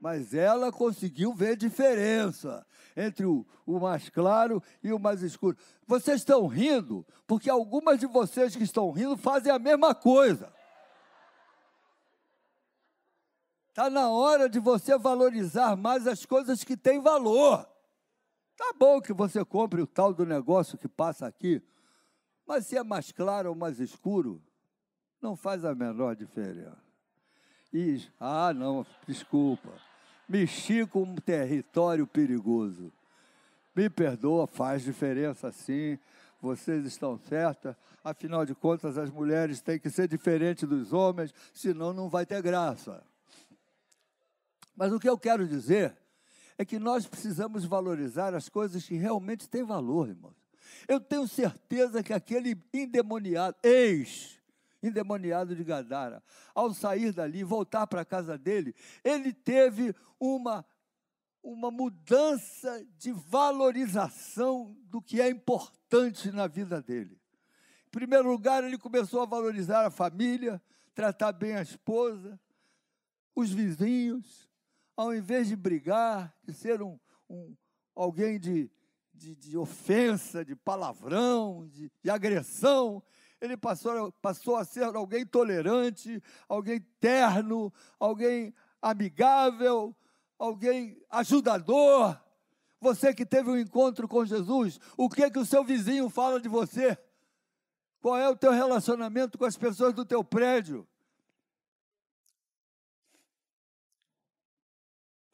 Mas 0.00 0.32
ela 0.32 0.70
conseguiu 0.70 1.34
ver 1.34 1.56
diferença 1.56 2.64
entre 2.96 3.26
o, 3.26 3.44
o 3.66 3.80
mais 3.80 4.08
claro 4.08 4.62
e 4.82 4.92
o 4.92 4.98
mais 4.98 5.22
escuro. 5.22 5.56
Vocês 5.86 6.20
estão 6.20 6.46
rindo 6.46 7.04
porque 7.26 7.50
algumas 7.50 7.98
de 7.98 8.06
vocês 8.06 8.54
que 8.54 8.62
estão 8.62 8.90
rindo 8.92 9.16
fazem 9.16 9.50
a 9.50 9.58
mesma 9.58 9.94
coisa. 9.94 10.52
Está 13.78 13.88
na 13.88 14.10
hora 14.10 14.48
de 14.48 14.58
você 14.58 14.98
valorizar 14.98 15.76
mais 15.76 16.04
as 16.08 16.26
coisas 16.26 16.64
que 16.64 16.76
têm 16.76 17.00
valor. 17.00 17.64
Tá 18.56 18.74
bom 18.76 19.00
que 19.00 19.12
você 19.12 19.44
compre 19.44 19.80
o 19.80 19.86
tal 19.86 20.12
do 20.12 20.26
negócio 20.26 20.76
que 20.76 20.88
passa 20.88 21.28
aqui, 21.28 21.62
mas 22.44 22.66
se 22.66 22.76
é 22.76 22.82
mais 22.82 23.12
claro 23.12 23.50
ou 23.50 23.54
mais 23.54 23.78
escuro, 23.78 24.42
não 25.22 25.36
faz 25.36 25.64
a 25.64 25.76
menor 25.76 26.16
diferença. 26.16 26.76
E, 27.72 28.02
ah, 28.18 28.52
não, 28.52 28.84
desculpa. 29.06 29.70
Mexi 30.28 30.84
com 30.84 31.04
um 31.04 31.14
território 31.14 32.04
perigoso. 32.04 32.92
Me 33.76 33.88
perdoa, 33.88 34.48
faz 34.48 34.82
diferença 34.82 35.52
sim. 35.52 35.96
Vocês 36.42 36.84
estão 36.84 37.16
certas. 37.16 37.76
Afinal 38.02 38.44
de 38.44 38.56
contas, 38.56 38.98
as 38.98 39.08
mulheres 39.08 39.60
têm 39.60 39.78
que 39.78 39.88
ser 39.88 40.08
diferentes 40.08 40.68
dos 40.68 40.92
homens, 40.92 41.32
senão 41.54 41.92
não 41.92 42.08
vai 42.08 42.26
ter 42.26 42.42
graça. 42.42 43.06
Mas 44.78 44.92
o 44.92 45.00
que 45.00 45.08
eu 45.08 45.18
quero 45.18 45.48
dizer 45.48 45.98
é 46.56 46.64
que 46.64 46.78
nós 46.78 47.04
precisamos 47.04 47.64
valorizar 47.64 48.32
as 48.32 48.48
coisas 48.48 48.84
que 48.84 48.94
realmente 48.94 49.48
têm 49.48 49.64
valor, 49.64 50.08
irmãos. 50.08 50.36
Eu 50.86 51.00
tenho 51.00 51.26
certeza 51.26 52.00
que 52.00 52.12
aquele 52.12 52.56
endemoniado, 52.72 53.56
ex, 53.60 54.38
endemoniado 54.80 55.56
de 55.56 55.64
Gadara, 55.64 56.22
ao 56.54 56.72
sair 56.72 57.12
dali, 57.12 57.42
voltar 57.42 57.88
para 57.88 58.02
a 58.02 58.04
casa 58.04 58.38
dele, 58.38 58.72
ele 59.02 59.32
teve 59.32 59.92
uma, 60.20 60.64
uma 61.42 61.72
mudança 61.72 62.86
de 62.96 63.10
valorização 63.10 64.76
do 64.84 65.02
que 65.02 65.20
é 65.20 65.28
importante 65.28 66.30
na 66.30 66.46
vida 66.46 66.80
dele. 66.80 67.20
Em 67.88 67.90
primeiro 67.90 68.30
lugar, 68.30 68.62
ele 68.62 68.78
começou 68.78 69.22
a 69.22 69.26
valorizar 69.26 69.84
a 69.84 69.90
família, 69.90 70.62
tratar 70.94 71.32
bem 71.32 71.56
a 71.56 71.62
esposa, 71.62 72.38
os 73.34 73.50
vizinhos, 73.50 74.47
ao 74.98 75.14
invés 75.14 75.46
de 75.46 75.54
brigar, 75.54 76.34
de 76.42 76.52
ser 76.52 76.82
um, 76.82 76.98
um 77.30 77.54
alguém 77.94 78.36
de, 78.36 78.68
de, 79.14 79.36
de, 79.36 79.56
ofensa, 79.56 80.44
de 80.44 80.56
palavrão, 80.56 81.68
de, 81.68 81.88
de 82.02 82.10
agressão, 82.10 83.00
ele 83.40 83.56
passou, 83.56 84.10
passou 84.20 84.56
a 84.56 84.64
ser 84.64 84.82
alguém 84.82 85.24
tolerante, 85.24 86.20
alguém 86.48 86.80
terno, 86.98 87.72
alguém 88.00 88.52
amigável, 88.82 89.94
alguém 90.36 91.00
ajudador. 91.08 92.20
Você 92.80 93.14
que 93.14 93.24
teve 93.24 93.50
um 93.50 93.56
encontro 93.56 94.08
com 94.08 94.26
Jesus, 94.26 94.80
o 94.96 95.08
que 95.08 95.30
que 95.30 95.38
o 95.38 95.46
seu 95.46 95.62
vizinho 95.62 96.10
fala 96.10 96.40
de 96.40 96.48
você? 96.48 96.98
Qual 98.00 98.18
é 98.18 98.28
o 98.28 98.36
teu 98.36 98.50
relacionamento 98.50 99.38
com 99.38 99.44
as 99.44 99.56
pessoas 99.56 99.94
do 99.94 100.04
teu 100.04 100.24
prédio? 100.24 100.84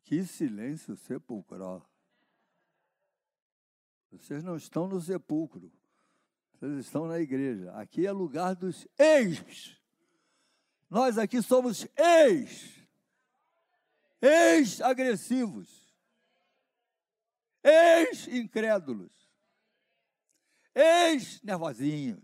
Que 0.05 0.25
silêncio 0.25 0.97
sepulcral. 0.97 1.85
Vocês 4.12 4.45
não 4.45 4.57
estão 4.57 4.87
no 4.87 5.01
sepulcro. 5.01 5.73
Vocês 6.53 6.85
estão 6.85 7.07
na 7.07 7.19
igreja. 7.19 7.73
Aqui 7.73 8.07
é 8.07 8.12
lugar 8.12 8.55
dos 8.55 8.87
ex. 8.99 9.81
Nós 10.90 11.17
aqui 11.17 11.40
somos 11.40 11.87
ex. 11.97 12.71
Ex-agressivos. 14.21 15.90
Ex-incrédulos. 17.62 19.11
Ex-nervosinhos. 20.75 22.23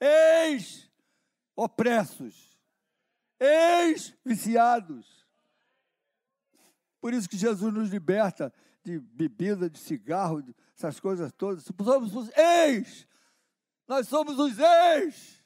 Ex-opressos. 0.00 2.58
Ex-viciados 3.38 5.23
por 7.04 7.12
isso 7.12 7.28
que 7.28 7.36
Jesus 7.36 7.70
nos 7.70 7.90
liberta 7.90 8.50
de 8.82 8.98
bebida, 8.98 9.68
de 9.68 9.78
cigarro, 9.78 10.40
de 10.40 10.56
essas 10.74 10.98
coisas 10.98 11.30
todas. 11.34 11.62
Somos 11.62 12.16
os 12.16 12.30
ex. 12.34 13.06
Nós 13.86 14.08
somos 14.08 14.38
os 14.38 14.58
ex. 14.58 15.44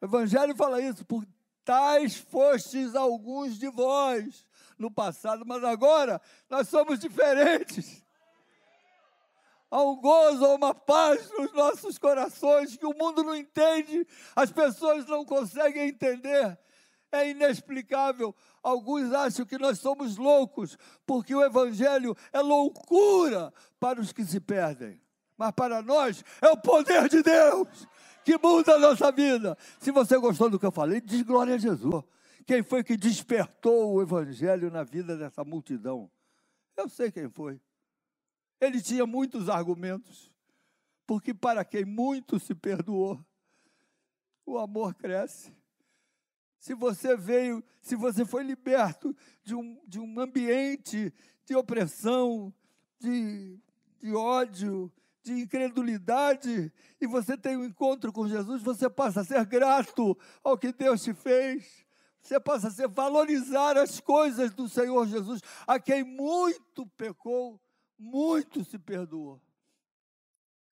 O 0.00 0.06
Evangelho 0.06 0.56
fala 0.56 0.82
isso. 0.82 1.04
Por 1.04 1.24
tais 1.64 2.16
fostes 2.16 2.96
alguns 2.96 3.60
de 3.60 3.70
vós 3.70 4.44
no 4.76 4.90
passado, 4.90 5.44
mas 5.46 5.62
agora 5.62 6.20
nós 6.48 6.68
somos 6.68 6.98
diferentes. 6.98 8.04
Há 9.70 9.84
um 9.84 10.00
gozo, 10.00 10.46
há 10.46 10.52
uma 10.52 10.74
paz 10.74 11.30
nos 11.38 11.52
nossos 11.52 11.96
corações 11.96 12.76
que 12.76 12.86
o 12.86 12.98
mundo 12.98 13.22
não 13.22 13.36
entende, 13.36 14.04
as 14.34 14.50
pessoas 14.50 15.06
não 15.06 15.24
conseguem 15.24 15.90
entender 15.90 16.58
é 17.12 17.30
inexplicável. 17.30 18.34
Alguns 18.62 19.12
acham 19.12 19.44
que 19.46 19.58
nós 19.58 19.78
somos 19.78 20.16
loucos, 20.16 20.76
porque 21.06 21.34
o 21.34 21.44
Evangelho 21.44 22.16
é 22.32 22.40
loucura 22.40 23.52
para 23.78 24.00
os 24.00 24.12
que 24.12 24.24
se 24.24 24.40
perdem. 24.40 25.00
Mas 25.36 25.52
para 25.52 25.80
nós 25.80 26.24
é 26.40 26.48
o 26.48 26.56
poder 26.56 27.08
de 27.08 27.22
Deus 27.22 27.88
que 28.24 28.36
muda 28.38 28.74
a 28.74 28.78
nossa 28.78 29.10
vida. 29.10 29.56
Se 29.78 29.90
você 29.90 30.18
gostou 30.18 30.50
do 30.50 30.58
que 30.58 30.66
eu 30.66 30.72
falei, 30.72 31.00
diz 31.00 31.22
glória 31.22 31.54
a 31.54 31.58
Jesus. 31.58 32.04
Quem 32.46 32.62
foi 32.62 32.82
que 32.82 32.96
despertou 32.96 33.94
o 33.94 34.02
Evangelho 34.02 34.70
na 34.70 34.82
vida 34.82 35.16
dessa 35.16 35.44
multidão? 35.44 36.10
Eu 36.76 36.88
sei 36.88 37.10
quem 37.10 37.28
foi. 37.28 37.60
Ele 38.60 38.80
tinha 38.80 39.06
muitos 39.06 39.48
argumentos, 39.48 40.30
porque 41.06 41.32
para 41.32 41.64
quem 41.64 41.84
muito 41.84 42.38
se 42.38 42.54
perdoou, 42.54 43.18
o 44.44 44.58
amor 44.58 44.94
cresce. 44.94 45.54
Se 46.60 46.74
você 46.74 47.16
veio, 47.16 47.64
se 47.80 47.96
você 47.96 48.24
foi 48.24 48.44
liberto 48.44 49.16
de 49.42 49.54
um, 49.54 49.80
de 49.88 49.98
um 49.98 50.20
ambiente 50.20 51.12
de 51.46 51.56
opressão, 51.56 52.52
de, 52.98 53.58
de 53.98 54.14
ódio, 54.14 54.92
de 55.22 55.32
incredulidade, 55.32 56.70
e 57.00 57.06
você 57.06 57.36
tem 57.36 57.56
um 57.56 57.64
encontro 57.64 58.12
com 58.12 58.28
Jesus, 58.28 58.62
você 58.62 58.90
passa 58.90 59.22
a 59.22 59.24
ser 59.24 59.44
grato 59.46 60.16
ao 60.44 60.58
que 60.58 60.70
Deus 60.70 61.02
te 61.02 61.14
fez. 61.14 61.84
Você 62.20 62.38
passa 62.38 62.68
a 62.68 62.70
ser 62.70 62.88
valorizar 62.88 63.78
as 63.78 63.98
coisas 63.98 64.52
do 64.52 64.68
Senhor 64.68 65.06
Jesus, 65.06 65.40
a 65.66 65.80
quem 65.80 66.04
muito 66.04 66.86
pecou, 66.88 67.58
muito 67.98 68.62
se 68.66 68.78
perdoou. 68.78 69.40